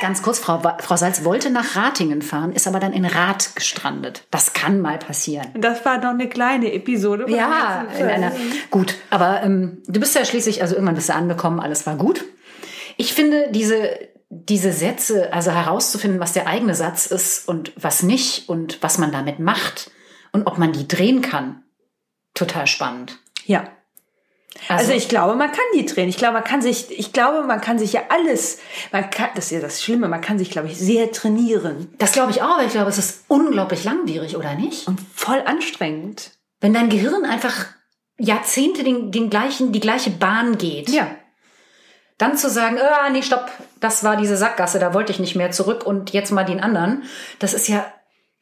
Ganz 0.01 0.23
kurz, 0.23 0.39
Frau, 0.39 0.63
Frau 0.81 0.97
Salz 0.97 1.25
wollte 1.25 1.51
nach 1.51 1.75
Ratingen 1.75 2.23
fahren, 2.23 2.53
ist 2.53 2.67
aber 2.67 2.81
dann 2.81 2.93
in 2.93 3.05
Rath 3.05 3.57
gestrandet. 3.57 4.25
Das 4.31 4.53
kann 4.53 4.81
mal 4.81 4.99
passieren. 4.99 5.49
Das 5.55 5.85
war 5.85 5.99
noch 5.99 6.11
eine 6.11 6.29
kleine 6.29 6.73
Episode. 6.73 7.25
Ja, 7.29 7.87
in 7.99 8.07
einer, 8.07 8.33
gut, 8.71 8.95
aber 9.11 9.43
ähm, 9.43 9.83
du 9.87 9.99
bist 9.99 10.15
ja 10.15 10.25
schließlich, 10.25 10.63
also 10.63 10.75
irgendwann 10.75 10.95
bist 10.97 11.09
du 11.09 11.15
angekommen, 11.15 11.61
alles 11.61 11.87
war 11.87 11.97
gut. 11.97 12.25
Ich 12.97 13.15
finde 13.15 13.49
diese, 13.51 13.99
diese 14.29 14.73
Sätze, 14.73 15.33
also 15.33 15.53
herauszufinden, 15.53 16.21
was 16.21 16.33
der 16.33 16.47
eigene 16.47 16.75
Satz 16.75 17.07
ist 17.07 17.49
und 17.49 17.73
was 17.77 18.03
nicht 18.03 18.49
und 18.49 18.83
was 18.83 18.99
man 18.99 19.13
damit 19.13 19.39
macht 19.39 19.91
und 20.33 20.47
ob 20.47 20.59
man 20.59 20.73
die 20.73 20.89
drehen 20.89 21.23
kann, 21.23 21.63
total 22.35 22.67
spannend. 22.67 23.19
Ja. 23.45 23.69
Also, 24.69 24.93
ich 24.93 25.09
glaube, 25.09 25.37
man 25.37 25.53
kann 25.53 25.65
die 25.75 25.85
drehen. 25.85 26.09
Ich 26.09 26.17
glaube, 26.17 26.35
man 26.35 26.45
kann 26.45 26.63
sich, 26.63 26.91
ich 26.91 27.13
glaube, 27.13 27.47
man 27.47 27.61
kann 27.61 27.79
sich 27.79 27.93
ja 27.93 28.05
alles, 28.09 28.59
man 28.91 29.11
kann, 29.11 29.29
das 29.35 29.47
ist 29.47 29.51
ja 29.51 29.61
das 29.61 29.83
Schlimme, 29.83 30.09
man 30.09 30.23
kann 30.23 30.39
sich, 30.39 30.51
glaube 30.51 30.69
ich, 30.69 30.79
sehr 30.79 31.13
trainieren. 31.13 31.95
das 31.99 32.13
glaube 32.13 32.31
ich 32.31 32.43
auch, 32.43 32.55
aber 32.55 32.65
ich 32.65 32.73
glaube, 32.73 32.89
es 32.89 32.99
ist 32.99 33.25
unglaublich 33.29 33.85
langwierig, 33.85 34.37
oder 34.37 34.55
nicht? 34.55 34.89
Und 34.89 34.99
voll 35.15 35.43
anstrengend. 35.45 36.33
Wenn 36.61 36.73
dein 36.73 36.89
Gehirn 36.89 37.27
einfach 37.27 37.67
Jahrzehnte 38.19 38.83
den, 38.83 39.13
den 39.13 39.29
gleichen, 39.29 39.73
die 39.73 39.81
gleiche 39.81 40.11
Bahn 40.11 40.57
geht. 40.57 40.89
Ja. 40.89 41.11
Dann 42.19 42.37
zu 42.37 42.49
sagen, 42.49 42.79
ah, 42.79 43.11
nee, 43.11 43.23
stopp, 43.23 43.51
das 43.81 44.03
war 44.03 44.17
diese 44.17 44.37
Sackgasse, 44.37 44.79
da 44.79 44.95
wollte 44.95 45.13
ich 45.13 45.19
nicht 45.19 45.37
mehr 45.37 45.51
zurück 45.51 45.85
und 45.87 46.13
jetzt 46.13 46.33
mal 46.33 46.45
den 46.45 46.61
anderen, 46.61 47.03
das 47.39 47.53
ist 47.53 47.69
ja 47.69 47.85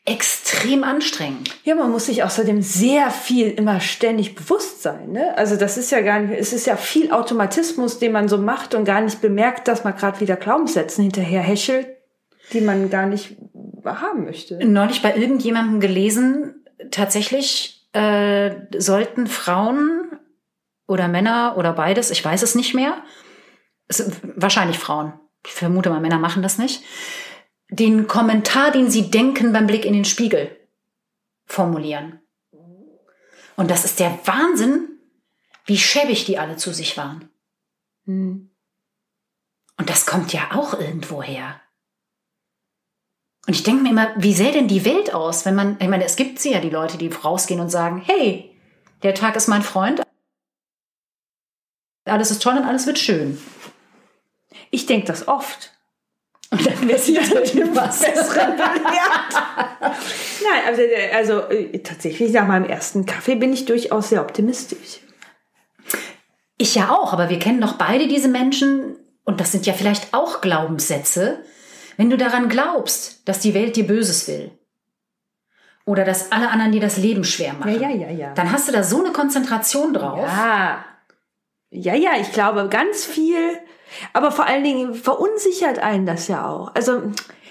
extrem 0.07 0.85
anstrengend. 0.85 1.51
Ja, 1.65 1.75
man 1.75 1.91
muss 1.91 2.07
sich 2.07 2.23
außerdem 2.23 2.61
sehr 2.61 3.11
viel 3.11 3.49
immer 3.51 3.81
ständig 3.81 4.35
bewusst 4.35 4.83
sein. 4.83 5.13
Ne? 5.13 5.37
Also 5.37 5.57
das 5.57 5.79
ist 5.79 5.91
ja 5.91 6.03
gar 6.03 6.21
nicht, 6.21 6.39
es 6.39 6.53
ist 6.53 6.67
ja 6.67 6.77
viel 6.77 7.11
Automatismus, 7.11 7.99
den 7.99 8.13
man 8.13 8.29
so 8.29 8.37
macht 8.37 8.75
und 8.75 8.85
gar 8.85 9.01
nicht 9.01 9.23
bemerkt, 9.23 9.67
dass 9.67 9.83
man 9.83 9.97
gerade 9.97 10.21
wieder 10.21 10.37
Glaubenssätzen 10.37 11.03
hinterher 11.03 11.41
häschelt, 11.41 11.87
die 12.53 12.61
man 12.61 12.91
gar 12.91 13.07
nicht 13.07 13.37
haben 13.85 14.25
möchte. 14.25 14.59
Neulich 14.65 15.01
bei 15.01 15.17
irgendjemandem 15.17 15.81
gelesen, 15.81 16.67
tatsächlich 16.91 17.89
äh, 17.93 18.51
sollten 18.77 19.27
Frauen 19.27 20.11
oder 20.87 21.09
Männer 21.09 21.55
oder 21.57 21.73
beides, 21.73 22.11
ich 22.11 22.23
weiß 22.23 22.43
es 22.43 22.55
nicht 22.55 22.75
mehr, 22.75 23.03
wahrscheinlich 23.89 24.79
Frauen, 24.79 25.13
ich 25.45 25.53
vermute 25.53 25.91
mal, 25.91 26.01
Männer 26.01 26.19
machen 26.19 26.43
das 26.43 26.59
nicht, 26.59 26.83
den 27.69 28.07
Kommentar, 28.07 28.71
den 28.71 28.91
sie 28.91 29.11
denken 29.11 29.53
beim 29.53 29.67
Blick 29.67 29.85
in 29.85 29.93
den 29.93 30.05
Spiegel, 30.05 30.57
formulieren. 31.47 32.21
Und 33.57 33.71
das 33.71 33.85
ist 33.85 34.01
der 34.01 34.19
Wahnsinn, 34.27 34.89
wie 35.67 35.79
schäbig 35.79 36.25
die 36.25 36.39
alle 36.39 36.57
zu 36.57 36.73
sich 36.73 36.97
waren. 36.97 37.29
Hm. 38.07 38.51
Und 39.77 39.91
das 39.91 40.07
kommt 40.07 40.33
ja 40.33 40.53
auch 40.53 40.79
irgendwo 40.79 41.23
her. 41.23 41.61
Und 43.47 43.55
ich 43.55 43.63
denke 43.63 43.83
mir 43.83 43.91
immer, 43.91 44.13
wie 44.17 44.33
sähe 44.33 44.53
denn 44.53 44.69
die 44.69 44.85
Welt 44.85 45.13
aus, 45.13 45.45
wenn 45.45 45.55
man, 45.55 45.77
ich 45.81 45.89
meine, 45.89 46.05
es 46.05 46.17
gibt 46.17 46.39
sie 46.39 46.53
ja, 46.53 46.61
die 46.61 46.71
Leute, 46.71 46.97
die 46.97 47.09
rausgehen 47.09 47.61
und 47.61 47.69
sagen, 47.69 48.03
hey, 48.05 48.57
der 49.03 49.15
Tag 49.15 49.37
ist 49.37 49.49
mein 49.49 49.63
Freund, 49.63 50.03
alles 52.07 52.31
ist 52.31 52.43
toll 52.43 52.57
und 52.57 52.65
alles 52.65 52.87
wird 52.87 52.99
schön. 52.99 53.39
Ich 54.75 54.87
denke 54.87 55.07
das 55.07 55.29
oft. 55.29 55.71
Und 56.51 56.67
dann 56.67 56.89
wird 56.89 56.99
sie 56.99 57.17
halt 57.21 57.77
was. 57.77 58.01
Besseren 58.01 58.57
belehrt. 58.57 59.35
Nein, 59.81 60.63
also, 60.67 60.83
also 61.15 61.49
äh, 61.49 61.79
tatsächlich 61.79 62.33
nach 62.33 62.49
meinem 62.49 62.65
ersten 62.65 63.07
Kaffee 63.07 63.37
bin 63.37 63.53
ich 63.53 63.67
durchaus 63.67 64.09
sehr 64.09 64.21
optimistisch. 64.21 64.99
Ich 66.59 66.75
ja 66.75 66.91
auch, 66.91 67.13
aber 67.13 67.31
wir 67.31 67.39
kennen 67.39 67.61
doch 67.61 67.75
beide 67.75 68.09
diese 68.09 68.27
Menschen 68.29 68.97
und 69.25 69.41
das 69.41 69.53
sind 69.53 69.65
ja 69.65 69.75
vielleicht 69.75 70.13
auch 70.13 70.41
Glaubenssätze. 70.41 71.39
Wenn 71.97 72.11
du 72.11 72.17
daran 72.17 72.49
glaubst, 72.49 73.29
dass 73.29 73.39
die 73.39 73.55
Welt 73.55 73.77
dir 73.77 73.87
Böses 73.87 74.27
will 74.27 74.51
oder 75.87 76.05
dass 76.05 76.33
alle 76.33 76.51
anderen 76.51 76.73
dir 76.73 76.81
das 76.81 76.97
Leben 76.97 77.23
schwer 77.23 77.53
machen, 77.53 77.81
Ja, 77.81 77.91
ja, 77.91 78.09
ja, 78.09 78.11
ja. 78.11 78.35
dann 78.35 78.51
hast 78.51 78.67
du 78.67 78.73
da 78.73 78.83
so 78.83 79.03
eine 79.05 79.13
Konzentration 79.13 79.95
drauf. 79.95 80.19
Ja. 80.19 80.85
Ja, 81.71 81.95
ja, 81.95 82.13
ich 82.21 82.33
glaube 82.33 82.69
ganz 82.69 83.05
viel, 83.05 83.59
aber 84.13 84.31
vor 84.33 84.47
allen 84.47 84.65
Dingen 84.65 84.95
verunsichert 84.95 85.79
einen 85.79 86.07
das 86.07 86.29
ja 86.29 86.49
auch. 86.49 86.75
Also, 86.75 87.03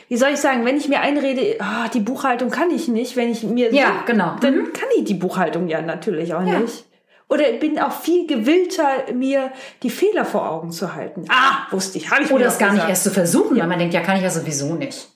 wie 0.09 0.17
soll 0.17 0.29
ich 0.31 0.39
sagen, 0.39 0.65
wenn 0.65 0.77
ich 0.77 0.89
mir 0.89 0.99
einrede, 1.01 1.57
ah, 1.59 1.87
die 1.87 1.99
Buchhaltung 2.01 2.49
kann 2.49 2.69
ich 2.71 2.87
nicht, 2.87 3.15
wenn 3.15 3.31
ich 3.31 3.43
mir 3.43 3.73
Ja, 3.73 4.03
genau. 4.05 4.35
dann 4.41 4.73
kann 4.73 4.89
ich 4.97 5.05
die 5.05 5.13
Buchhaltung 5.15 5.67
ja 5.67 5.81
natürlich 5.81 6.33
auch 6.33 6.45
Ja. 6.45 6.59
nicht. 6.59 6.85
Oder 7.29 7.51
bin 7.53 7.79
auch 7.79 7.93
viel 7.93 8.27
gewillter, 8.27 9.11
mir 9.13 9.51
die 9.81 9.89
Fehler 9.89 10.23
vor 10.25 10.47
Augen 10.51 10.71
zu 10.71 10.93
halten. 10.93 11.25
Ah, 11.29 11.65
wusste 11.71 11.97
ich, 11.97 12.11
habe 12.11 12.23
ich 12.23 12.31
Oder 12.31 12.47
es 12.47 12.59
gar 12.59 12.73
nicht 12.73 12.87
erst 12.87 13.05
zu 13.05 13.11
versuchen, 13.11 13.57
weil 13.57 13.65
man 13.67 13.79
denkt, 13.79 13.93
ja, 13.93 14.01
kann 14.01 14.17
ich 14.17 14.23
ja 14.23 14.29
sowieso 14.29 14.75
nicht. 14.75 15.09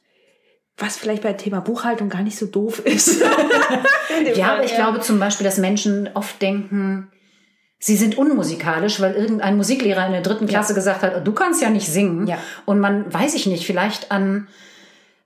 Was 0.79 0.95
vielleicht 0.97 1.23
bei 1.23 1.33
Thema 1.33 1.59
Buchhaltung 1.59 2.07
gar 2.09 2.21
nicht 2.23 2.37
so 2.37 2.45
doof 2.47 2.79
ist. 2.79 3.21
Ja, 4.35 4.53
aber 4.53 4.63
ich 4.63 4.73
glaube 4.73 4.99
zum 5.01 5.19
Beispiel, 5.19 5.45
dass 5.45 5.57
Menschen 5.59 6.09
oft 6.15 6.41
denken, 6.41 7.11
sie 7.79 7.95
sind 7.95 8.17
unmusikalisch, 8.17 8.99
weil 8.99 9.13
irgendein 9.13 9.57
Musiklehrer 9.57 10.05
in 10.05 10.13
der 10.13 10.21
dritten 10.21 10.47
Klasse 10.47 10.73
gesagt 10.73 11.01
hat, 11.03 11.25
du 11.25 11.31
kannst 11.31 11.61
ja 11.61 11.69
nicht 11.69 11.87
singen. 11.87 12.27
Ja. 12.27 12.37
Und 12.65 12.79
man, 12.79 13.11
weiß 13.13 13.35
ich 13.35 13.45
nicht, 13.45 13.65
vielleicht 13.65 14.11
an 14.11 14.47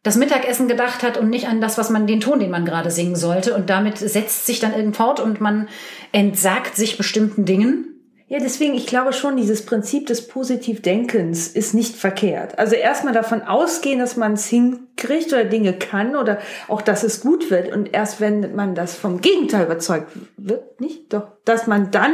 das 0.04 0.16
Mittagessen 0.16 0.68
gedacht 0.68 1.04
hat 1.04 1.18
und 1.18 1.30
nicht 1.30 1.48
an 1.48 1.62
das, 1.62 1.78
was 1.78 1.90
man, 1.90 2.08
den 2.08 2.22
Ton, 2.22 2.40
den 2.40 2.50
man 2.50 2.66
gerade 2.66 2.90
singen 2.90 3.16
sollte. 3.16 3.54
Und 3.54 3.70
damit 3.70 4.00
setzt 4.00 4.46
sich 4.46 4.60
dann 4.60 4.74
irgend 4.74 4.98
fort 4.98 5.20
und 5.20 5.40
man 5.42 5.70
entsagt 6.12 6.76
sich 6.76 6.98
bestimmten 6.98 7.46
Dingen. 7.46 7.88
Ja, 8.28 8.40
deswegen, 8.40 8.74
ich 8.74 8.88
glaube 8.88 9.12
schon, 9.12 9.36
dieses 9.36 9.66
Prinzip 9.66 10.08
des 10.08 10.28
Positivdenkens 10.28 11.50
ist 11.50 11.74
nicht 11.74 11.98
verkehrt. 11.98 12.58
Also 12.58 12.76
erstmal 12.76 13.14
davon 13.14 13.42
ausgehen, 13.42 14.00
dass 14.00 14.16
man 14.16 14.34
es 14.34 14.48
hinkriegt 14.48 15.34
oder 15.34 15.44
Dinge 15.44 15.74
kann 15.74 16.16
oder 16.16 16.40
auch, 16.70 16.82
dass 16.82 17.04
es 17.04 17.20
gut 17.20 17.52
wird. 17.52 17.72
Und 17.74 17.94
erst 17.94 18.22
wenn 18.22 18.56
man 18.56 18.74
das 18.74 18.96
vom 18.96 19.20
Gegenteil 19.20 19.66
überzeugt 19.66 20.14
wird, 20.38 20.80
nicht? 20.80 21.12
Doch, 21.14 21.28
dass 21.44 21.68
man 21.68 21.92
dann 21.92 22.14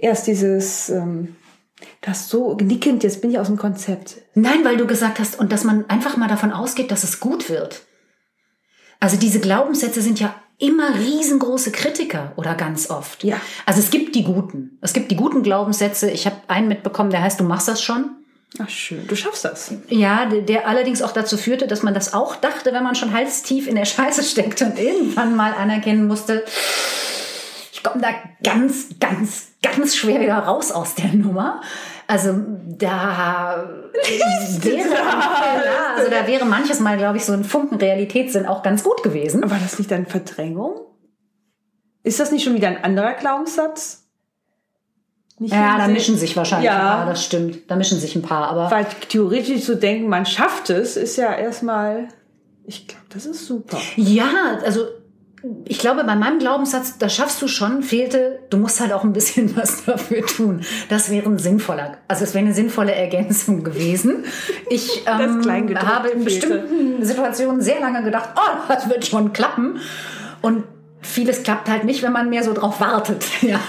erst 0.00 0.26
dieses, 0.26 0.88
ähm, 0.88 1.36
das 2.00 2.28
so 2.28 2.56
nickend, 2.56 3.02
jetzt 3.02 3.20
bin 3.20 3.30
ich 3.30 3.38
aus 3.38 3.46
dem 3.46 3.56
Konzept. 3.56 4.16
Nein, 4.34 4.64
weil 4.64 4.76
du 4.76 4.86
gesagt 4.86 5.18
hast, 5.18 5.38
und 5.38 5.52
dass 5.52 5.64
man 5.64 5.88
einfach 5.88 6.16
mal 6.16 6.28
davon 6.28 6.52
ausgeht, 6.52 6.90
dass 6.90 7.04
es 7.04 7.20
gut 7.20 7.48
wird. 7.48 7.82
Also 8.98 9.16
diese 9.16 9.40
Glaubenssätze 9.40 10.02
sind 10.02 10.20
ja 10.20 10.34
immer 10.58 10.94
riesengroße 10.94 11.72
Kritiker 11.72 12.32
oder 12.36 12.54
ganz 12.54 12.90
oft. 12.90 13.24
Ja. 13.24 13.40
Also 13.64 13.80
es 13.80 13.90
gibt 13.90 14.14
die 14.14 14.24
guten. 14.24 14.78
Es 14.82 14.92
gibt 14.92 15.10
die 15.10 15.16
guten 15.16 15.42
Glaubenssätze. 15.42 16.10
Ich 16.10 16.26
habe 16.26 16.36
einen 16.48 16.68
mitbekommen, 16.68 17.10
der 17.10 17.22
heißt, 17.22 17.40
du 17.40 17.44
machst 17.44 17.68
das 17.68 17.82
schon. 17.82 18.10
Ach 18.58 18.68
schön, 18.68 19.06
du 19.06 19.14
schaffst 19.14 19.44
das. 19.44 19.72
Ja, 19.88 20.26
der, 20.26 20.42
der 20.42 20.68
allerdings 20.68 21.02
auch 21.02 21.12
dazu 21.12 21.36
führte, 21.36 21.66
dass 21.66 21.82
man 21.82 21.94
das 21.94 22.12
auch 22.12 22.34
dachte, 22.34 22.72
wenn 22.72 22.82
man 22.82 22.94
schon 22.96 23.12
halstief 23.12 23.68
in 23.68 23.76
der 23.76 23.84
Scheiße 23.84 24.22
steckte 24.24 24.66
und 24.66 24.78
irgendwann 24.78 25.36
mal 25.36 25.54
anerkennen 25.54 26.06
musste, 26.06 26.44
ich 27.80 27.82
komme 27.90 28.02
da 28.02 28.10
ganz, 28.42 28.88
ganz, 29.00 29.52
ganz 29.62 29.96
schwer 29.96 30.20
wieder 30.20 30.36
raus 30.38 30.70
aus 30.70 30.94
der 30.96 31.14
Nummer. 31.14 31.62
Also 32.06 32.34
da 32.66 33.64
wäre, 34.60 34.88
ja, 34.90 35.94
also 35.96 36.10
da 36.10 36.26
wäre 36.26 36.44
manches 36.44 36.80
Mal, 36.80 36.98
glaube 36.98 37.16
ich, 37.16 37.24
so 37.24 37.32
ein 37.32 37.42
Funken 37.44 37.78
Realitätssinn 37.78 38.44
auch 38.44 38.62
ganz 38.62 38.84
gut 38.84 39.02
gewesen. 39.02 39.50
War 39.50 39.58
das 39.58 39.78
nicht 39.78 39.90
dann 39.90 40.04
Verdrängung? 40.06 40.80
Ist 42.02 42.20
das 42.20 42.32
nicht 42.32 42.44
schon 42.44 42.54
wieder 42.54 42.68
ein 42.68 42.84
anderer 42.84 43.14
Glaubenssatz? 43.14 44.06
Nicht 45.38 45.54
Ja, 45.54 45.78
da 45.78 45.88
mischen 45.88 46.18
sich 46.18 46.36
wahrscheinlich 46.36 46.66
Ja. 46.66 46.74
ein 46.76 46.96
paar, 46.98 47.06
das 47.06 47.24
stimmt. 47.24 47.70
Da 47.70 47.76
mischen 47.76 47.98
sich 47.98 48.14
ein 48.14 48.22
paar, 48.22 48.48
aber 48.48 48.70
Weil 48.70 48.84
theoretisch 49.08 49.64
zu 49.64 49.76
denken, 49.76 50.08
man 50.08 50.26
schafft 50.26 50.68
es, 50.68 50.98
ist 50.98 51.16
ja 51.16 51.34
erstmal, 51.34 52.08
ich 52.64 52.86
glaube, 52.88 53.06
das 53.08 53.24
ist 53.24 53.46
super. 53.46 53.78
ja, 53.96 54.58
also 54.64 54.86
ich 55.64 55.78
glaube, 55.78 56.04
bei 56.04 56.14
meinem 56.16 56.38
Glaubenssatz, 56.38 56.98
das 56.98 57.14
schaffst 57.14 57.40
du 57.40 57.48
schon, 57.48 57.82
fehlte, 57.82 58.40
du 58.50 58.56
musst 58.58 58.80
halt 58.80 58.92
auch 58.92 59.04
ein 59.04 59.12
bisschen 59.12 59.56
was 59.56 59.84
dafür 59.84 60.26
tun. 60.26 60.60
Das 60.88 61.10
wäre 61.10 61.26
ein 61.28 61.38
sinnvoller, 61.38 61.96
also 62.08 62.24
es 62.24 62.34
wäre 62.34 62.44
eine 62.44 62.54
sinnvolle 62.54 62.94
Ergänzung 62.94 63.64
gewesen. 63.64 64.24
Ich 64.68 65.04
ähm, 65.06 65.42
habe 65.76 66.08
in 66.08 66.22
fehlte. 66.22 66.24
bestimmten 66.24 67.04
Situationen 67.04 67.60
sehr 67.62 67.80
lange 67.80 68.02
gedacht, 68.02 68.30
oh, 68.36 68.58
das 68.68 68.88
wird 68.88 69.06
schon 69.06 69.32
klappen. 69.32 69.78
Und 70.42 70.64
vieles 71.02 71.42
klappt 71.42 71.70
halt 71.70 71.84
nicht, 71.84 72.02
wenn 72.02 72.12
man 72.12 72.28
mehr 72.28 72.42
so 72.42 72.52
drauf 72.52 72.78
wartet. 72.80 73.24
Ja, 73.42 73.60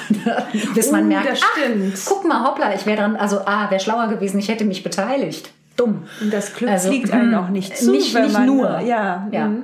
bis 0.76 0.92
man 0.92 1.06
Oh, 1.06 1.08
merkt, 1.08 1.30
das 1.32 1.40
ach, 1.42 2.06
guck 2.06 2.28
mal, 2.28 2.44
hoppla, 2.46 2.74
ich 2.76 2.86
wäre 2.86 2.98
dran, 2.98 3.16
also 3.16 3.40
ah, 3.46 3.70
wäre 3.70 3.80
schlauer 3.80 4.08
gewesen, 4.10 4.40
ich 4.40 4.50
hätte 4.50 4.66
mich 4.66 4.84
beteiligt. 4.84 5.52
Dumm. 5.78 6.04
Und 6.20 6.34
das 6.34 6.54
Glück 6.54 6.70
Also, 6.70 6.90
fliegt 6.90 7.12
einem 7.12 7.32
hm, 7.32 7.44
auch 7.44 7.48
nicht 7.50 7.78
zu, 7.78 7.92
nicht- 7.92 8.14
wenn 8.14 8.24
nicht 8.24 8.34
man, 8.34 8.46
nur. 8.46 8.80
Ja, 8.82 9.28
Ja. 9.32 9.46
hm. 9.46 9.64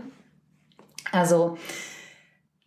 Also, 1.11 1.57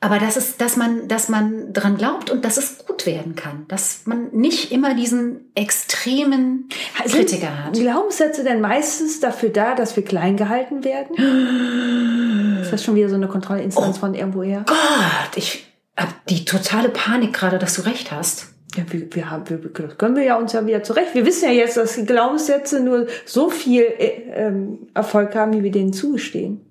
aber 0.03 0.19
das 0.19 0.39
ist, 0.39 0.63
dass 0.63 0.77
man, 0.77 1.09
dass 1.09 1.29
man 1.29 1.75
dran 1.75 1.99
glaubt 1.99 2.31
und 2.31 2.45
dass 2.45 2.57
es 2.57 2.87
gut 2.87 3.05
werden 3.05 3.35
kann, 3.35 3.67
dass 3.69 4.07
man 4.07 4.31
nicht 4.33 4.73
immer 4.73 4.95
diesen 4.95 5.51
extremen 5.55 6.71
Kritiker 7.05 7.65
hat. 7.65 7.77
Sind 7.77 7.85
Glaubenssätze 7.85 8.43
denn 8.43 8.63
meistens 8.63 9.21
dafür 9.21 9.51
da, 9.51 9.75
dass 9.75 9.97
wir 9.97 10.05
klein 10.05 10.39
gehalten 10.39 10.85
werden? 10.85 11.17
Ist 12.63 12.73
das 12.73 12.83
schon 12.83 12.95
wieder 12.95 13.11
so 13.11 13.17
eine 13.17 13.29
Kontrollinstanz 13.29 13.97
Oh. 13.99 14.01
von 14.01 14.15
irgendwoher? 14.15 14.65
Gott, 14.67 15.37
ich 15.37 15.67
hab 15.97 16.27
die 16.27 16.47
totale 16.47 16.89
Panik 16.89 17.35
gerade, 17.35 17.59
dass 17.59 17.75
du 17.75 17.83
recht 17.83 18.11
hast. 18.11 18.47
Ja, 18.77 18.85
wir, 18.89 19.13
wir 19.15 19.31
haben, 19.31 19.45
wir, 19.51 19.59
können 19.99 20.17
wir 20.17 20.23
ja 20.23 20.37
uns 20.39 20.53
ja 20.53 20.65
wieder 20.67 20.83
zurecht. 20.83 21.15
Wir 21.15 21.27
wissen 21.27 21.45
ja 21.47 21.51
jetzt, 21.51 21.77
dass 21.77 21.97
die 21.97 22.07
Glaubenssätze 22.07 22.81
nur 22.81 23.07
so 23.27 23.51
viel 23.51 23.83
äh, 23.83 24.23
ähm, 24.33 24.87
Erfolg 24.95 25.35
haben, 25.35 25.53
wie 25.53 25.63
wir 25.63 25.73
denen 25.73 25.93
zugestehen. 25.93 26.65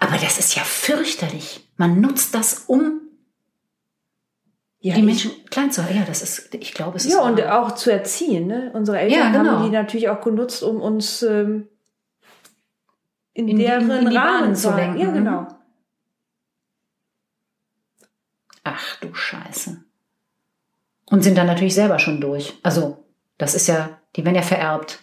Aber 0.00 0.16
das 0.16 0.38
ist 0.38 0.56
ja 0.56 0.62
fürchterlich. 0.64 1.68
Man 1.76 2.00
nutzt 2.00 2.34
das, 2.34 2.64
um 2.66 3.00
Ja, 4.80 4.94
die 4.94 5.00
ich- 5.00 5.06
Menschen 5.06 5.30
klein 5.50 5.70
zu 5.70 5.82
halten. 5.84 5.98
Ja, 5.98 6.04
das 6.04 6.22
ist, 6.22 6.54
ich 6.54 6.74
glaube, 6.74 6.96
es 6.96 7.06
ist. 7.06 7.12
Ja, 7.12 7.20
und 7.22 7.38
wahr. 7.38 7.62
auch 7.62 7.72
zu 7.74 7.90
erziehen. 7.92 8.46
Ne? 8.46 8.70
Unsere 8.74 8.98
Eltern 8.98 9.18
Ja, 9.18 9.30
genau. 9.30 9.52
haben 9.58 9.64
die 9.64 9.70
natürlich 9.70 10.08
auch 10.08 10.20
genutzt, 10.20 10.62
um 10.62 10.80
uns 10.80 11.22
ähm, 11.22 11.68
in, 13.34 13.48
In 13.48 13.58
deren 13.58 13.90
in 13.90 14.10
die 14.10 14.16
Rahmen 14.16 14.40
Bahnen 14.40 14.56
zu 14.56 14.68
lenken. 14.74 14.98
lenken. 14.98 15.00
Ja, 15.00 15.10
genau. 15.12 15.46
Ach 18.64 18.96
du 19.00 19.12
Scheiße. 19.14 19.82
Und 21.06 21.22
sind 21.22 21.36
dann 21.36 21.46
natürlich 21.46 21.74
selber 21.74 21.98
schon 21.98 22.20
durch. 22.20 22.54
Also, 22.62 23.04
das 23.38 23.54
ist 23.54 23.66
ja, 23.66 23.98
die 24.16 24.24
werden 24.24 24.36
ja 24.36 24.42
vererbt. 24.42 25.00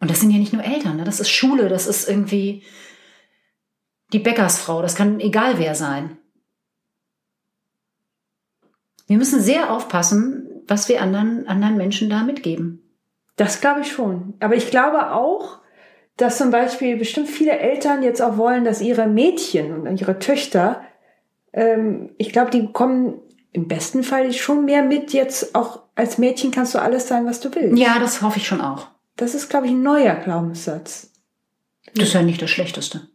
Und 0.00 0.10
das 0.10 0.20
sind 0.20 0.30
ja 0.30 0.38
nicht 0.38 0.52
nur 0.52 0.64
Eltern, 0.64 0.96
ne? 0.96 1.04
das 1.04 1.20
ist 1.20 1.28
Schule, 1.28 1.68
das 1.68 1.86
ist 1.86 2.08
irgendwie 2.08 2.62
die 4.12 4.18
Bäckersfrau, 4.18 4.82
das 4.82 4.94
kann 4.94 5.20
egal 5.20 5.58
wer 5.58 5.74
sein. 5.74 6.16
Wir 9.06 9.16
müssen 9.16 9.40
sehr 9.40 9.72
aufpassen, 9.72 10.48
was 10.66 10.88
wir 10.88 11.00
anderen, 11.00 11.46
anderen 11.48 11.76
Menschen 11.76 12.10
da 12.10 12.24
mitgeben. 12.24 12.82
Das 13.36 13.60
glaube 13.60 13.80
ich 13.80 13.92
schon. 13.92 14.34
Aber 14.40 14.54
ich 14.54 14.70
glaube 14.70 15.12
auch, 15.12 15.60
dass 16.16 16.36
zum 16.36 16.50
Beispiel 16.50 16.96
bestimmt 16.96 17.28
viele 17.28 17.58
Eltern 17.58 18.02
jetzt 18.02 18.20
auch 18.20 18.36
wollen, 18.36 18.64
dass 18.64 18.82
ihre 18.82 19.06
Mädchen 19.06 19.86
und 19.86 20.00
ihre 20.00 20.18
Töchter, 20.18 20.82
ähm, 21.52 22.10
ich 22.18 22.32
glaube, 22.32 22.50
die 22.50 22.70
kommen 22.72 23.20
im 23.52 23.68
besten 23.68 24.02
Fall 24.02 24.32
schon 24.32 24.64
mehr 24.64 24.82
mit. 24.82 25.12
Jetzt 25.12 25.54
auch 25.54 25.82
als 25.94 26.18
Mädchen 26.18 26.50
kannst 26.50 26.74
du 26.74 26.82
alles 26.82 27.08
sein, 27.08 27.24
was 27.24 27.40
du 27.40 27.54
willst. 27.54 27.78
Ja, 27.78 27.98
das 27.98 28.20
hoffe 28.20 28.38
ich 28.38 28.46
schon 28.46 28.60
auch. 28.60 28.88
Das 29.16 29.34
ist, 29.34 29.48
glaube 29.48 29.66
ich, 29.66 29.72
ein 29.72 29.82
neuer 29.82 30.16
Glaubenssatz. 30.16 31.12
Das 31.94 32.08
ist 32.08 32.14
ja 32.14 32.22
nicht 32.22 32.42
das 32.42 32.50
Schlechteste. 32.50 33.08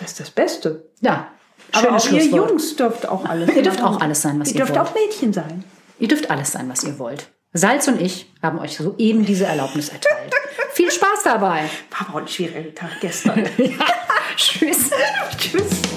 Das 0.00 0.12
ist 0.12 0.20
das 0.20 0.30
Beste. 0.30 0.88
Ja, 1.00 1.28
Aber 1.72 1.96
auch 1.96 2.10
ihr. 2.10 2.24
Jungs 2.24 2.74
dürft 2.76 3.06
auch 3.06 3.24
alles 3.26 3.50
Ihr 3.54 3.62
dürft 3.62 3.82
auch 3.82 4.00
alles 4.00 4.22
sein, 4.22 4.40
was 4.40 4.48
Ihr 4.48 4.54
ihr 4.54 4.58
dürft 4.64 4.74
wollt. 4.78 4.88
auch 4.88 4.94
Mädchen 4.94 5.32
sein. 5.32 5.62
Ihr 5.98 6.08
dürft 6.08 6.30
alles 6.30 6.52
sein, 6.52 6.68
was 6.70 6.82
ihr 6.84 6.98
wollt. 6.98 7.28
Salz 7.52 7.86
und 7.88 8.00
ich 8.00 8.32
haben 8.42 8.58
euch 8.58 8.76
soeben 8.78 9.26
diese 9.26 9.44
Erlaubnis 9.44 9.90
erteilt. 9.90 10.32
Viel 10.72 10.90
Spaß 10.90 11.24
dabei. 11.24 11.64
War 11.90 12.00
aber 12.08 12.14
auch 12.14 12.20
ein 12.22 12.28
schwieriger 12.28 12.74
Tag 12.74 12.92
gestern. 13.00 13.44
Tschüss. 14.36 14.90
Tschüss. 15.38 15.89